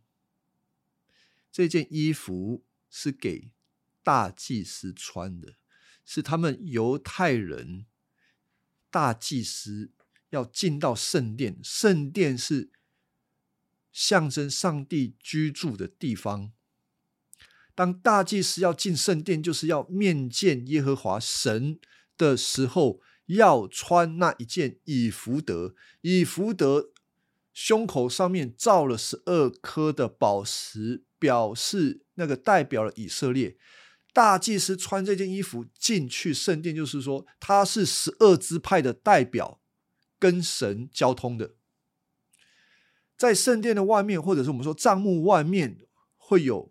[1.51, 3.53] 这件衣服是给
[4.01, 5.57] 大祭司穿的，
[6.03, 7.85] 是他们犹太人
[8.89, 9.91] 大祭司
[10.31, 12.71] 要进到圣殿，圣殿是
[13.91, 16.51] 象征上帝居住的地方。
[17.75, 21.79] 当大祭司要进圣殿，就是要面见耶和华神
[22.17, 23.01] 的时候。
[23.27, 26.89] 要穿那一件以福德，以福德
[27.53, 33.55] 胸口上面罩了十二颗的宝石，表示那个代表了以色列
[34.11, 39.61] 大祭司穿这件衣服进去圣殿，就是说他是十二支派的代表，
[40.19, 41.53] 跟神交通的。
[43.15, 45.77] 在圣殿的外面，或者是我们说帐幕外面，
[46.17, 46.70] 会有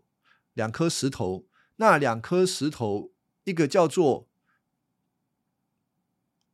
[0.61, 1.47] 两颗石头，
[1.77, 4.29] 那两颗石头，一个叫做。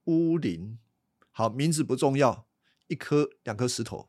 [0.05, 0.79] 乌林，
[1.33, 2.47] 好，名字不重要，
[2.87, 4.09] 一颗两颗石头，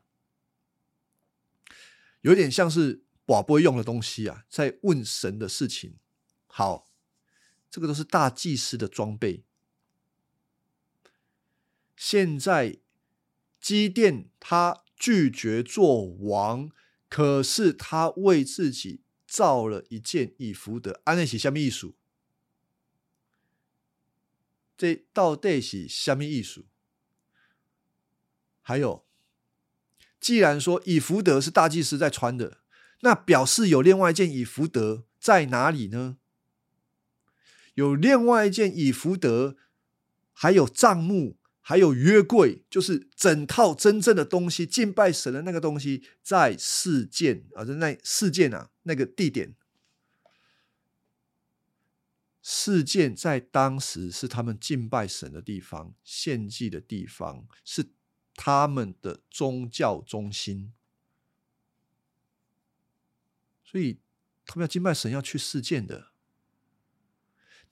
[2.20, 5.96] 有点像是宝贝用的东西啊，在问神的事情。
[6.46, 6.88] 好，
[7.68, 9.42] 这个都是大祭司的装备。
[11.96, 12.78] 现在
[13.60, 16.70] 基甸他拒绝做王，
[17.08, 21.94] 可是他为自己造了一件以服的安内喜下面艺术。
[24.76, 26.64] 这到底是什么意思？
[28.62, 29.04] 还有，
[30.18, 32.62] 既然说以福德是大祭司在穿的，
[33.00, 36.18] 那表示有另外一件以福德在哪里呢？
[37.74, 39.56] 有另外一件以福德，
[40.32, 41.37] 还有账目，
[41.68, 49.54] 还有约柜，就是整套真正的东西，敬拜神的那个东西，在事件啊，在那事件啊那个地点。
[52.40, 57.90] 事件在当时是他们敬拜神的地方、献祭的地方，是
[58.32, 60.72] 他们的宗教中心。
[63.62, 63.98] 所以
[64.46, 66.12] 他们要敬拜神，要去事件的。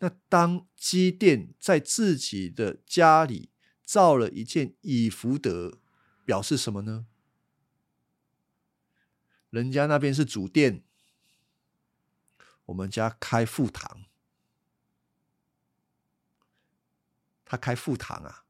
[0.01, 3.49] 那当基甸在自己的家里
[3.87, 5.79] 造了一件以福德，
[6.27, 7.07] 表示什么呢？
[9.49, 10.85] 人家那边是主殿，
[12.67, 14.05] 我们家开副堂。
[17.45, 18.45] 他开副堂啊，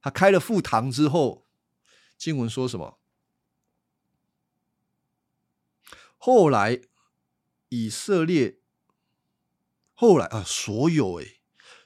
[0.00, 1.46] 他开了副堂之后，
[2.18, 2.98] 经文说什么？
[6.18, 6.82] 后来
[7.68, 8.58] 以色列，
[9.94, 11.39] 后来啊，所有哎，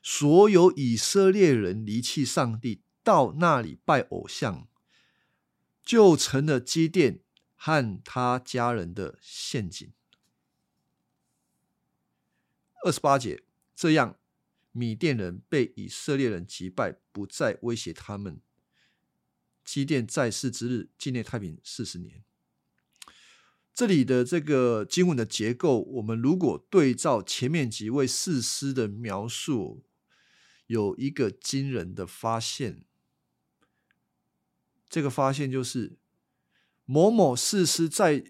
[0.06, 4.68] 所有以色列人离弃上帝，到那里拜偶像，
[5.82, 7.20] 就成了基甸
[7.56, 9.90] 和他家人的陷阱。
[12.84, 13.44] 二十八节，
[13.74, 14.18] 这样。
[14.72, 18.40] 米甸人被以色列人击败，不再威胁他们。
[19.64, 22.24] 基甸在世之日，境内太平四十年。
[23.72, 29.84] 这里的这个经文的结构，我们如果对照前面几位士师的描述，
[30.66, 32.84] 有一个惊人的发现。
[34.88, 35.96] 这个发现就是，
[36.84, 38.24] 某某事师在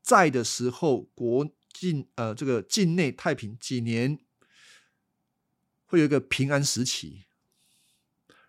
[0.00, 4.18] 在的时候，国境呃这个境内太平几年。
[5.84, 7.24] 会有一个平安时期，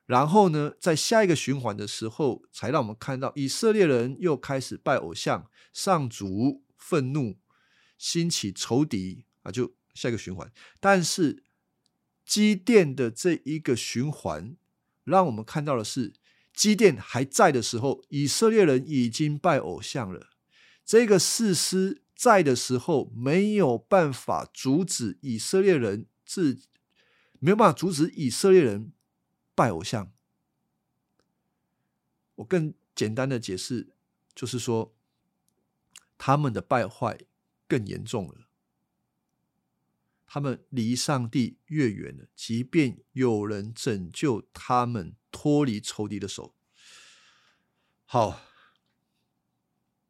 [0.05, 7.35] 然后呢，在下一个循环的时候，才让我们看到以色列人又开始拜偶像，上主愤怒，
[7.97, 10.49] 兴起仇敌啊，就下一个循环。
[10.79, 11.43] 但是
[12.25, 14.55] 基甸的这一个循环，
[15.03, 16.13] 让我们看到的是，
[16.53, 20.29] 基甸还在的时候，以色列人已经拜偶像了。
[20.85, 26.61] 这个士师在的时候，没有办法阻止以色列人自。
[27.39, 28.93] 没有办法阻止以色列人
[29.53, 30.13] 拜偶像。
[32.35, 33.89] 我更简单的解释，
[34.33, 34.95] 就是说
[36.17, 37.19] 他们的败坏
[37.67, 38.42] 更严重了。
[40.33, 46.55] 他们离上帝越远了，即便有人拯救他们脱离仇敌的手。
[48.03, 48.41] 好，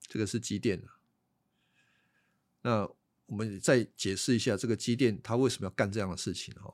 [0.08, 0.82] 这个是基甸。
[2.62, 2.90] 那
[3.26, 6.56] 我们再解释一下，这个基甸他为什么要干这样的事情？
[6.56, 6.74] 哈，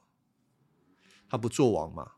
[1.28, 2.18] 他不做王嘛？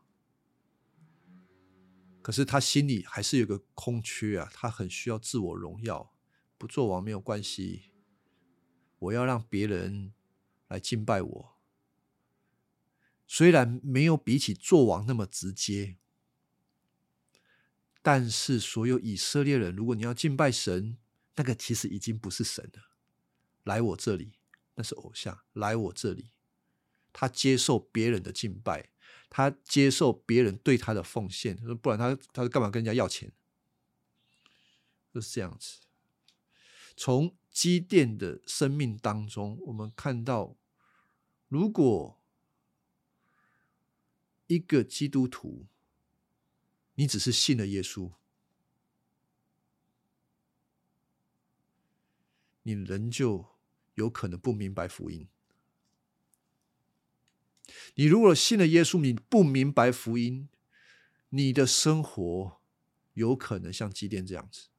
[2.20, 6.14] 可是他心里还是有个空缺啊，他很需要自我荣耀。
[6.58, 7.84] 不做王没有关系，
[8.98, 10.12] 我要让别人。
[10.72, 11.58] 来敬拜我，
[13.26, 15.98] 虽然没有比起做王那么直接，
[18.00, 20.96] 但是所有以色列人，如果你要敬拜神，
[21.34, 22.90] 那个其实已经不是神了。
[23.64, 24.38] 来我这里，
[24.76, 26.30] 那是偶像；来我这里，
[27.12, 28.88] 他接受别人的敬拜，
[29.28, 33.30] 他接受别人对他的奉献，不然他他干嘛跟人家要钱？
[35.12, 35.80] 就是这样子。
[36.96, 40.56] 从积淀的生命当中，我们看到。
[41.52, 42.18] 如果
[44.46, 45.66] 一个基督徒，
[46.94, 48.14] 你只是信了耶稣，
[52.62, 53.44] 你仍旧
[53.96, 55.28] 有可能不明白福音。
[57.96, 60.48] 你如果信了耶稣，你不明白福音，
[61.28, 62.62] 你的生活
[63.12, 64.70] 有可能像基甸这样子，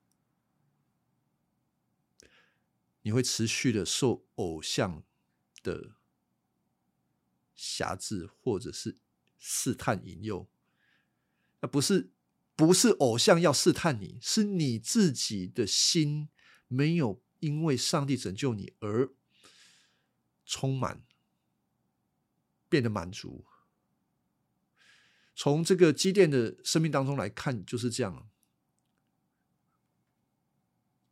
[3.03, 5.03] 你会持续的受偶像
[5.61, 5.97] 的。
[7.55, 8.97] 辖制或者是
[9.37, 10.49] 试探引诱，
[11.61, 12.11] 那不是
[12.55, 16.29] 不是偶像要试探你，是你自己的心
[16.67, 19.13] 没有因为上帝拯救你而
[20.45, 21.03] 充满，
[22.69, 23.45] 变得满足。
[25.35, 28.29] 从这个积淀的生命当中来看，就是这样。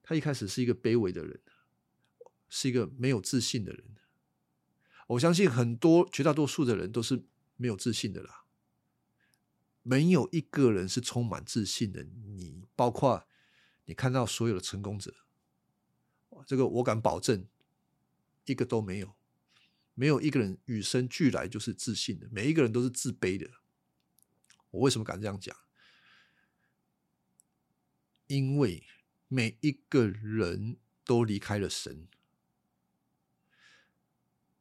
[0.03, 1.41] 他一开始是一个卑微的人，
[2.49, 3.95] 是一个没有自信的人。
[5.11, 7.25] 我相信很多绝大多数的人都是
[7.57, 8.45] 没有自信的啦，
[9.83, 12.03] 没有一个人是充满自信的。
[12.03, 13.27] 你包括
[13.85, 15.13] 你看到所有的成功者，
[16.45, 17.45] 这个我敢保证，
[18.45, 19.13] 一个都没有，
[19.95, 23.49] 没有一个人与生俱来就是自信的，每一个人都是自卑的。
[24.69, 25.53] 我为什么敢这样讲？
[28.27, 28.85] 因为
[29.27, 32.07] 每一个人都离开了神。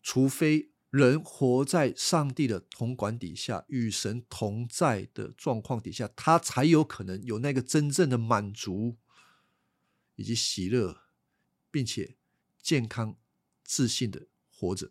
[0.03, 8.97] 除非人活在上帝的统管底下，与神同在的状况底下，他才有可能有那个真正的满足
[10.17, 11.03] 以及喜乐，
[11.71, 12.17] 并且
[12.61, 13.17] 健康、
[13.63, 14.91] 自信的活着。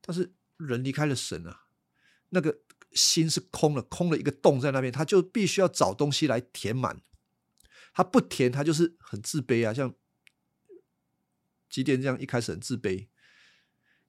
[0.00, 1.66] 但是人离开了神啊，
[2.30, 2.60] 那个
[2.92, 7.02] 心是空了，空了一个洞在那边，他就必须要找东西来填满。
[7.92, 9.94] 他不填，他就是很自卑啊，像
[11.68, 13.08] 基甸这样，一开始很自卑。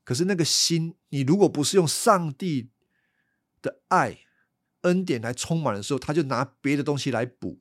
[0.04, 2.70] 可是那个心，你如果不是用上帝
[3.62, 4.26] 的爱、
[4.82, 7.60] 恩典来充满的时候，他就拿别的东西来补。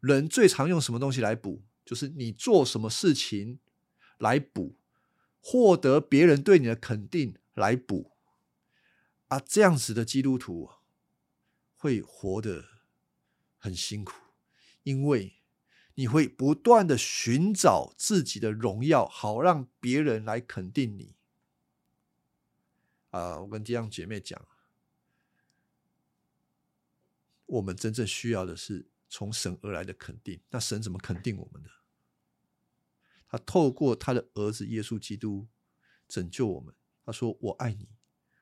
[0.00, 1.62] 人最常用什么东西来补？
[1.84, 3.60] 就是你做什么事情
[4.18, 4.76] 来补，
[5.40, 8.12] 获得别人对你的肯定来补。
[9.28, 10.70] 啊，这样子的基督徒
[11.76, 12.64] 会活得
[13.58, 14.12] 很辛苦，
[14.82, 15.37] 因为。
[15.98, 21.16] 你会不断的寻找自己的荣耀，好让别人来肯定你。
[23.10, 24.46] 啊，我跟这样姐妹讲，
[27.46, 30.40] 我们真正需要的是从神而来的肯定。
[30.50, 31.68] 那神怎么肯定我们的？
[33.28, 35.48] 他透过他的儿子耶稣基督
[36.06, 36.72] 拯救我们。
[37.04, 37.88] 他说：“我爱你。”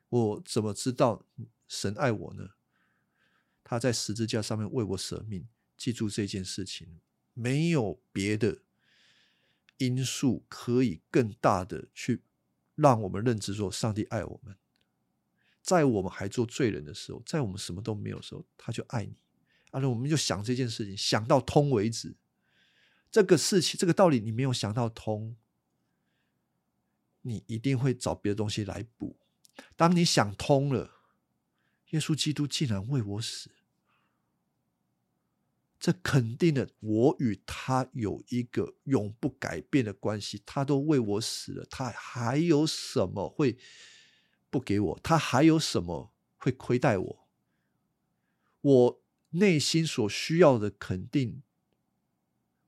[0.09, 1.25] 我怎么知道
[1.67, 2.51] 神爱我呢？
[3.63, 5.47] 他在十字架上面为我舍命。
[5.75, 6.99] 记住这件事情。
[7.37, 8.63] 没有别的
[9.77, 12.23] 因素可以更大的去
[12.73, 14.57] 让我们认知说，上帝爱我们，
[15.61, 19.15] 在我们还做罪人的时候，在我们什么都没有的时候，他就爱你。
[19.69, 22.15] 而且我们就想这件事情，想到通为止。
[23.11, 25.35] 这个事情，这个道理，你没有想到通，
[27.21, 29.15] 你一定会找别的东西来补。
[29.75, 31.01] 当你想通了，
[31.89, 33.51] 耶稣基督竟然为我死。
[35.79, 40.41] 这肯定的，我与他有一个永不改变的关系。
[40.43, 43.59] 他都为我死了，他还有什么会
[44.49, 44.99] 不给我？
[45.03, 47.27] 他还有什么会亏待我？
[48.61, 51.43] 我内心所需要的肯定，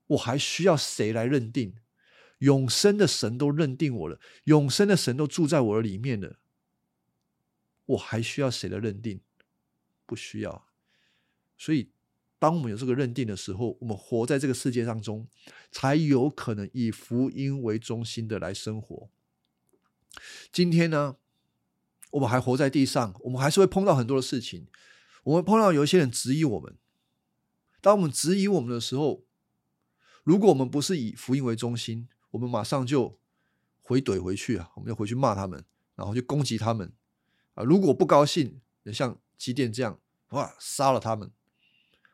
[0.06, 1.78] 我还需要谁来认定？
[2.38, 6.40] 永生的神都认定我了，永生的神都住在我的里面了，
[7.88, 9.22] 我还需要谁的认定？
[10.06, 10.68] 不需要。
[11.58, 11.90] 所以。
[12.40, 15.28] 当我们有这个认定的时候，我们活在这个世界当中，
[15.72, 19.10] 才有可能以福音为中心的来生活。
[20.52, 21.18] 今天呢，
[22.12, 24.68] 我们还活在地上，我们还是会碰到很多的事情。
[25.24, 26.78] 我们碰到有一些人质疑我们，
[27.82, 29.26] 当我们质疑我们的时候，
[30.24, 33.20] 如果我们不是以福音为中心，我们马上就
[33.82, 35.66] 回怼回去啊，我们就回去骂他们，
[35.96, 36.94] 然后就攻击他们
[37.56, 37.64] 啊。
[37.64, 41.30] 如果不高兴，也像基甸这样，哇，杀了他们。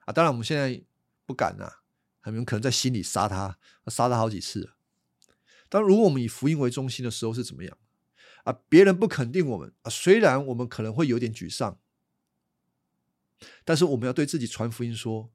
[0.06, 0.84] 啊，当然我们现在
[1.26, 1.70] 不敢呐，
[2.22, 4.72] 很有可能在心里杀他，杀他好几次。
[5.68, 7.78] 但如果我们以福音为中心的时候是怎么样？
[8.44, 11.80] 啊，别人不肯定我们啊，虽然我们可能会有点沮丧，
[13.64, 15.32] 但是我们要对自己传福音说：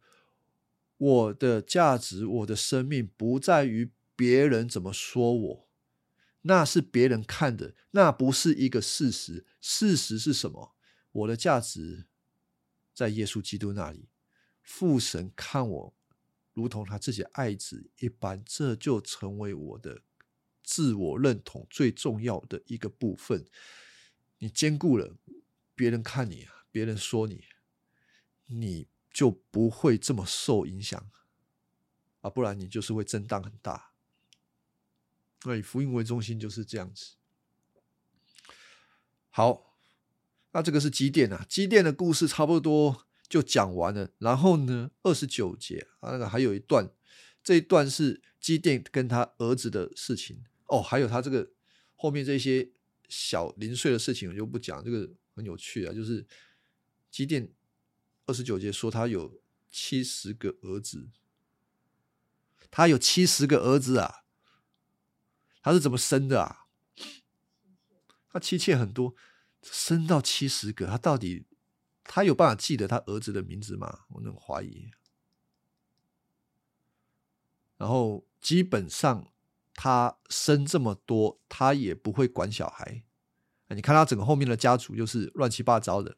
[0.96, 5.68] 我的价值，我的生命不在于别人怎么说我，
[6.42, 9.44] 那是别人看的，那不是一个事实。
[9.60, 10.76] 事实是什么？
[11.10, 12.06] 我的价值
[12.94, 14.09] 在耶稣基督那里。
[14.70, 15.94] 父神看我
[16.54, 20.00] 如同他自己爱子一般，这就成为我的
[20.62, 23.44] 自我认同最重要的一个部分。
[24.38, 25.16] 你兼顾了
[25.74, 27.46] 别人看你，别人说你，
[28.46, 31.10] 你就不会这么受影响
[32.20, 33.90] 啊，不然你就是会震荡很大。
[35.42, 37.16] 那以福音为中心就是这样子。
[39.30, 39.76] 好，
[40.52, 43.08] 那这个是基甸啊，基甸的故事差不多。
[43.30, 46.90] 就讲完了，然后呢，二十九节啊，那个还有一段，
[47.44, 51.52] 这一段是基甸跟他儿子的事情哦，还有他这个
[51.94, 52.72] 后面这些
[53.08, 56.26] 小零碎的事情我就不讲，这个很有趣啊，就是
[57.08, 57.52] 基甸
[58.26, 61.08] 二十九节说他有七十个儿子，
[62.68, 64.24] 他有七十个儿子啊，
[65.62, 66.66] 他是怎么生的啊？
[68.32, 69.14] 他妻妾很多，
[69.62, 71.46] 生到七十个，他到底？
[72.12, 74.00] 他有办法记得他儿子的名字吗？
[74.08, 74.90] 我很怀疑。
[77.76, 79.32] 然后基本上
[79.74, 83.04] 他生这么多，他也不会管小孩。
[83.68, 86.16] 你看他整个后面的家族就是乱七八糟的，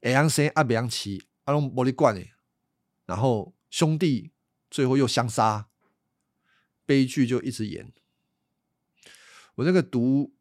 [0.00, 2.26] 哎阳生阿北阳奇阿龙玻璃罐，
[3.04, 4.32] 然后兄弟
[4.70, 5.68] 最后又相杀，
[6.86, 7.92] 悲剧就一直演。
[9.56, 10.32] 我那个读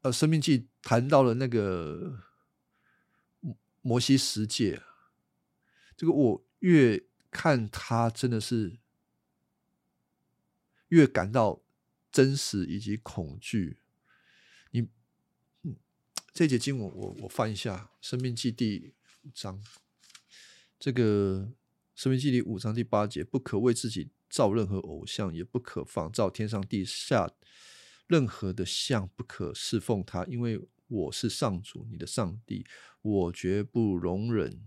[0.00, 2.24] 呃《生命记》谈到了那个。
[3.86, 4.82] 摩西十诫，
[5.94, 8.78] 这个我越看他真的是
[10.88, 11.62] 越感到
[12.10, 13.80] 真实以及恐惧。
[14.70, 14.88] 你，
[15.64, 15.76] 嗯
[16.32, 19.62] 这节经文我我翻一下《生命记》第五章，
[20.78, 21.52] 这个
[21.94, 27.30] 《生命记》第五章第八节，不可为自己造任何偶像，也不可仿造天上地下
[28.06, 30.66] 任何的像，不可侍奉他，因为。
[30.86, 32.66] 我是上主，你的上帝，
[33.00, 34.60] 我绝不容忍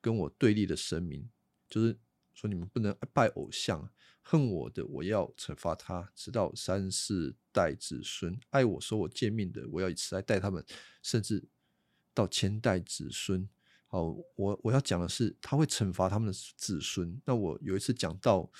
[0.00, 1.28] 跟我对立的神明。
[1.68, 1.98] 就是
[2.32, 3.90] 说，你们不能拜偶像，
[4.22, 8.38] 恨我的，我要惩罚他，直到三四代子孙。
[8.48, 10.64] 爱我、说我诫命的，我要以此来待他们，
[11.02, 11.46] 甚至
[12.14, 13.46] 到千代子孙。
[13.86, 14.04] 好，
[14.36, 17.20] 我我要讲的是，他会惩罚他们的子孙。
[17.26, 18.50] 那我有一次讲到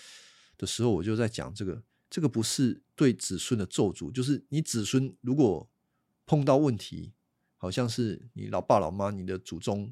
[0.59, 5.69] 的时候，我就在讲这个，这个不是对子孙的咒诅，就是你子孙如果。
[6.29, 7.15] 碰到问题，
[7.57, 9.91] 好像是你老爸老妈、你的祖宗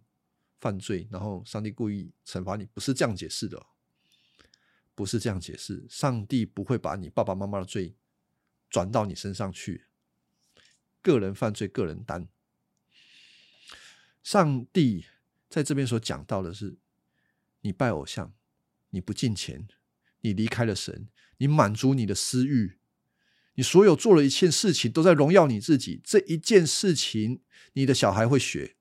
[0.61, 3.65] 犯罪，然后上帝故意惩罚你，不是这样解释的，
[4.95, 5.87] 不是这样解释。
[5.89, 7.97] 上帝不会把你爸爸妈妈的罪
[8.69, 9.87] 转到你身上去，
[11.01, 12.29] 个人犯罪个人担。
[14.23, 15.07] 上帝
[15.49, 16.77] 在这边所讲到的是，
[17.63, 18.35] 你拜偶像，
[18.91, 19.67] 你不敬虔，
[20.21, 21.09] 你离开了神，
[21.39, 22.79] 你满足你的私欲。
[23.57, 26.01] 你所有做了一切事情，都在荣耀你自己。
[26.05, 27.43] 这一件事情，
[27.73, 28.77] 你的小孩会学。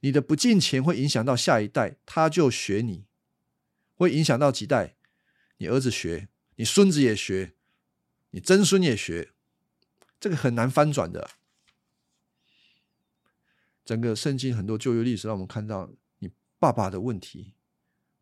[0.00, 3.06] 你的不敬钱会影响到下一代，他就学你；
[3.94, 4.96] 会影响到几代，
[5.56, 7.54] 你儿子学，你孙子也学，
[8.30, 9.32] 你曾孙也学。
[10.20, 11.30] 这个很难翻转的。
[13.84, 17.54] 整个圣经很多旧约历史，让我们看到你爸爸的问题。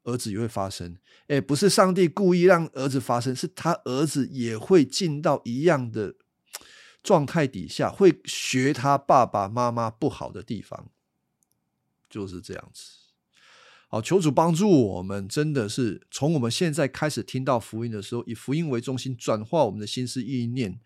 [0.04, 0.96] 儿子也会发生，
[1.28, 6.16] 哎，不是上帝故意让儿子发生，是他儿子也会进到一样的
[7.02, 10.90] 状态底下，会学他爸爸妈妈不好的地方，
[12.10, 12.82] 就是这样子。
[13.88, 20.80] 好，求主帮助我们，真的是从我们现在开始听到福音的时候，以福音为中心，转化我们的心思意念，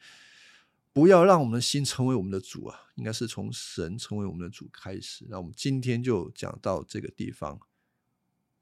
[0.92, 5.24] 不要让我们的心成为我们的主啊，应该是从神成为我们的主开始。
[5.28, 7.60] 那我们今天就讲到这个地方。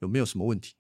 [0.00, 0.74] 有没有什么问题？